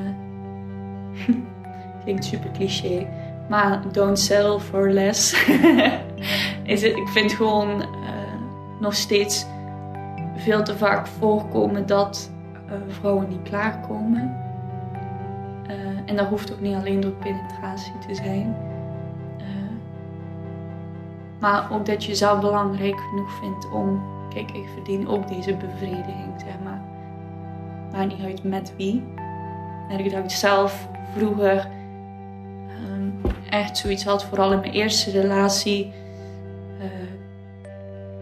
klinkt 2.02 2.24
super 2.24 2.50
cliché. 2.50 3.06
Maar 3.52 3.82
don't 3.90 4.18
settle 4.18 4.60
for 4.60 4.90
less. 4.90 5.32
is 6.64 6.82
het, 6.82 6.96
ik 6.96 7.08
vind 7.08 7.32
gewoon 7.32 7.82
eh, 7.82 7.88
nog 8.80 8.94
steeds 8.94 9.46
veel 10.36 10.62
te 10.62 10.76
vaak 10.76 11.06
voorkomen 11.06 11.86
dat 11.86 12.30
eh, 12.66 12.74
vrouwen 12.88 13.28
niet 13.28 13.42
klaarkomen. 13.42 14.36
Eh, 15.66 15.76
en 16.06 16.16
dat 16.16 16.26
hoeft 16.26 16.52
ook 16.52 16.60
niet 16.60 16.74
alleen 16.74 17.00
door 17.00 17.10
penetratie 17.10 17.98
te 18.06 18.14
zijn. 18.14 18.56
Maar 21.40 21.72
ook 21.72 21.86
dat 21.86 22.02
je 22.02 22.08
jezelf 22.08 22.40
belangrijk 22.40 23.00
genoeg 23.10 23.32
vindt 23.32 23.70
om... 23.70 24.02
Kijk, 24.34 24.50
ik 24.50 24.68
verdien 24.74 25.08
ook 25.08 25.28
deze 25.28 25.54
bevrediging, 25.54 26.34
zeg 26.36 26.54
maar. 26.64 26.82
Maakt 27.92 28.08
niet 28.08 28.22
uit 28.22 28.42
met 28.44 28.72
wie. 28.76 29.04
En 29.88 29.98
ik 29.98 30.12
ik 30.12 30.30
zelf 30.30 30.88
vroeger 31.16 31.68
echt 33.50 33.76
zoiets 33.76 34.04
had, 34.04 34.24
vooral 34.24 34.52
in 34.52 34.60
mijn 34.60 34.72
eerste 34.72 35.10
relatie. 35.10 35.92
eh, 36.80 36.88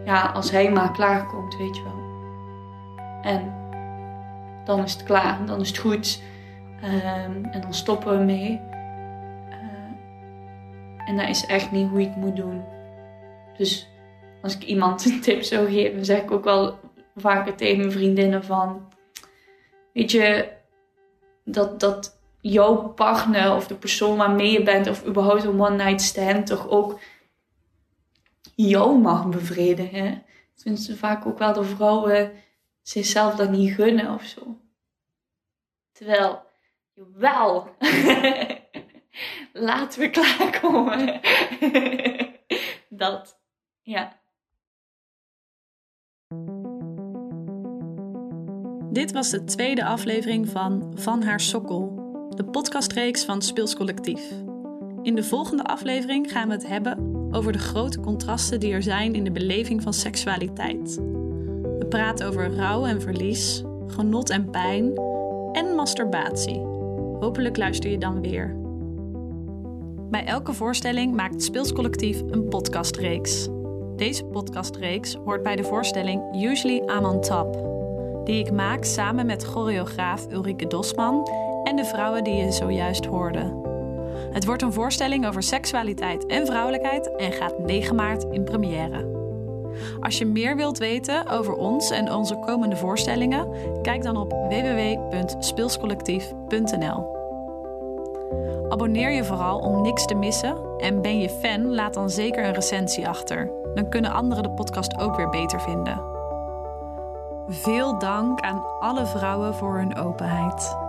ja, 0.05 0.27
als 0.27 0.51
hij 0.51 0.71
maar 0.71 0.93
klaarkomt, 0.93 1.57
weet 1.57 1.77
je 1.77 1.83
wel. 1.83 1.99
En 3.23 3.53
dan 4.65 4.83
is 4.83 4.93
het 4.93 5.03
klaar, 5.03 5.47
dan 5.47 5.61
is 5.61 5.69
het 5.69 5.79
goed. 5.79 6.23
Ehm, 6.83 7.45
en 7.45 7.61
dan 7.61 7.75
stoppen 7.75 8.19
we 8.19 8.25
mee. 8.25 8.61
Eh, 9.51 11.09
en 11.09 11.17
dat 11.17 11.29
is 11.29 11.47
echt 11.47 11.71
niet 11.71 11.89
hoe 11.89 12.01
je 12.01 12.07
het 12.07 12.17
moet 12.17 12.37
doen. 12.37 12.63
Dus 13.57 13.89
als 14.43 14.55
ik 14.57 14.63
iemand 14.63 15.05
een 15.05 15.21
tip 15.21 15.43
zou 15.43 15.71
geven, 15.71 16.05
zeg 16.05 16.21
ik 16.23 16.31
ook 16.31 16.45
wel 16.45 16.79
vaker 17.17 17.55
tegen 17.55 17.79
mijn 17.79 17.93
vriendinnen 17.93 18.45
van... 18.45 18.89
Weet 19.93 20.11
je, 20.11 20.49
dat, 21.45 21.81
dat 21.81 22.20
jouw 22.41 22.89
partner 22.89 23.55
of 23.55 23.67
de 23.67 23.75
persoon 23.75 24.17
waarmee 24.17 24.53
je 24.53 24.63
bent... 24.63 24.89
of 24.89 25.07
überhaupt 25.07 25.45
een 25.45 25.61
one-night 25.61 26.01
stand 26.01 26.47
toch 26.47 26.69
ook 26.69 27.01
jou 28.55 28.99
mag 28.99 29.29
bevredigen. 29.29 30.13
Ik 30.55 30.63
vind 30.63 30.81
ze 30.81 30.97
vaak 30.97 31.27
ook 31.27 31.39
wel 31.39 31.53
de 31.53 31.65
vrouwen 31.65 32.33
zichzelf 32.83 33.35
dat 33.35 33.51
niet 33.51 33.75
gunnen 33.75 34.15
of 34.15 34.23
zo. 34.23 34.61
Terwijl, 35.93 36.43
jawel, 36.93 37.77
laten 39.53 40.01
we 40.01 40.11
klaarkomen. 40.11 41.21
dat, 42.89 43.41
ja. 43.83 44.19
Dit 48.93 49.13
was 49.13 49.31
de 49.31 49.45
tweede 49.45 49.85
aflevering 49.85 50.49
van 50.49 50.93
Van 50.95 51.23
haar 51.23 51.41
sokkel, 51.41 52.00
de 52.41 52.51
podcastreeks 52.51 53.25
van 53.25 53.43
Speels 53.43 53.77
Collectief. 53.77 54.33
In 55.03 55.15
de 55.15 55.23
volgende 55.23 55.65
aflevering 55.65 56.33
gaan 56.33 56.49
we 56.49 56.55
het 56.55 56.67
hebben 56.67 57.29
over 57.33 57.53
de 57.53 57.59
grote 57.59 58.01
contrasten 58.01 58.61
die 58.61 58.73
er 58.73 58.83
zijn 58.83 59.15
in 59.15 59.25
de 59.25 59.31
beleving 59.31 59.83
van 59.83 59.93
seksualiteit. 59.93 60.95
We 61.79 61.87
praten 61.89 62.27
over 62.27 62.55
rouw 62.55 62.85
en 62.85 63.01
verlies, 63.01 63.63
genot 63.87 64.31
en 64.31 64.51
pijn 64.51 64.95
en 65.53 65.75
masturbatie. 65.75 66.59
Hopelijk 67.21 67.57
luister 67.57 67.91
je 67.91 67.99
dan 67.99 68.21
weer. 68.21 68.57
Bij 70.11 70.25
elke 70.25 70.53
voorstelling 70.53 71.15
maakt 71.15 71.43
Speels 71.43 71.73
Collectief 71.73 72.21
een 72.31 72.49
podcastreeks. 72.49 73.49
Deze 73.97 74.25
podcastreeks 74.25 75.15
hoort 75.15 75.43
bij 75.43 75.57
de 75.57 75.65
voorstelling 75.65 76.43
Usually 76.45 76.77
I'm 76.77 77.05
on 77.05 77.21
Top, 77.21 77.53
die 78.25 78.39
ik 78.39 78.53
maak 78.53 78.85
samen 78.85 79.27
met 79.27 79.45
choreograaf 79.45 80.27
Ulrike 80.33 80.67
Dosman 80.67 81.49
en 81.71 81.77
de 81.77 81.85
vrouwen 81.85 82.25
die 82.25 82.35
je 82.35 82.53
zojuist 82.53 83.07
hoorde. 83.07 83.59
Het 84.33 84.45
wordt 84.45 84.63
een 84.63 84.73
voorstelling 84.73 85.27
over 85.27 85.43
seksualiteit 85.43 86.27
en 86.27 86.47
vrouwelijkheid 86.47 87.17
en 87.17 87.33
gaat 87.33 87.59
9 87.59 87.95
maart 87.95 88.25
in 88.31 88.45
première. 88.45 89.19
Als 90.01 90.19
je 90.19 90.27
meer 90.27 90.57
wilt 90.57 90.79
weten 90.79 91.29
over 91.29 91.55
ons 91.55 91.91
en 91.91 92.13
onze 92.13 92.39
komende 92.39 92.77
voorstellingen, 92.77 93.49
kijk 93.83 94.03
dan 94.03 94.17
op 94.17 94.31
www.speelscollectief.nl. 94.31 97.19
Abonneer 98.69 99.11
je 99.11 99.25
vooral 99.25 99.59
om 99.59 99.83
niks 99.83 100.07
te 100.07 100.15
missen 100.15 100.57
en 100.79 101.03
ben 101.03 101.21
je 101.21 101.31
fan, 101.31 101.75
laat 101.75 101.95
dan 101.95 102.11
zeker 102.11 102.45
een 102.45 102.55
recensie 102.55 103.09
achter. 103.09 103.51
Dan 103.75 103.89
kunnen 103.89 104.13
anderen 104.13 104.43
de 104.43 104.51
podcast 104.51 104.99
ook 104.99 105.17
weer 105.17 105.31
beter 105.31 105.61
vinden. 105.61 106.01
Veel 107.49 107.99
dank 107.99 108.41
aan 108.41 108.65
alle 108.81 109.07
vrouwen 109.07 109.55
voor 109.55 109.77
hun 109.77 109.97
openheid. 109.97 110.80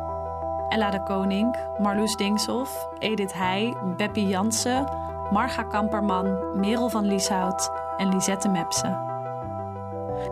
Ella 0.71 0.89
de 0.89 1.03
Koning, 1.03 1.55
Marloes 1.77 2.15
Dingshoff, 2.15 2.87
Edith 2.99 3.33
Heij, 3.33 3.75
Beppie 3.97 4.27
Jansen, 4.27 4.87
Marga 5.31 5.63
Kamperman, 5.63 6.59
Merel 6.59 6.89
van 6.89 7.05
Lieshout 7.05 7.71
en 7.97 8.09
Lisette 8.09 8.49
Mepsen. 8.49 9.09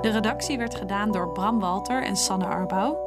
De 0.01 0.09
redactie 0.09 0.57
werd 0.57 0.75
gedaan 0.75 1.11
door 1.11 1.31
Bram 1.31 1.59
Walter 1.59 2.03
en 2.03 2.15
Sanne 2.15 2.45
Arbouw. 2.45 2.97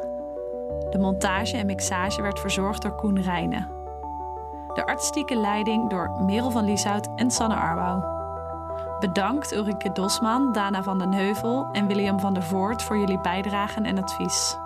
De 0.91 0.99
montage 0.99 1.57
en 1.57 1.67
mixage 1.67 2.23
werd 2.23 2.41
verzorgd 2.41 2.83
door 2.83 2.95
Koen 2.95 3.23
Rijnen. 3.23 3.69
De 4.75 4.87
artistieke 4.87 5.37
leiding 5.37 5.91
door 5.91 6.11
Merel 6.11 6.51
van 6.51 6.65
Lieshout 6.65 7.09
en 7.17 7.31
Sanne 7.31 7.55
Arbouw. 7.55 8.11
Bedankt 9.01 9.53
Ulrike 9.53 9.93
Dosman, 9.93 10.53
Dana 10.53 10.83
van 10.83 10.99
den 10.99 11.13
Heuvel 11.13 11.69
en 11.73 11.87
William 11.87 12.21
van 12.21 12.35
der 12.35 12.43
Voort 12.43 12.83
voor 12.83 12.99
jullie 12.99 13.21
bijdragen 13.21 13.85
en 13.85 14.03
advies. 14.03 14.57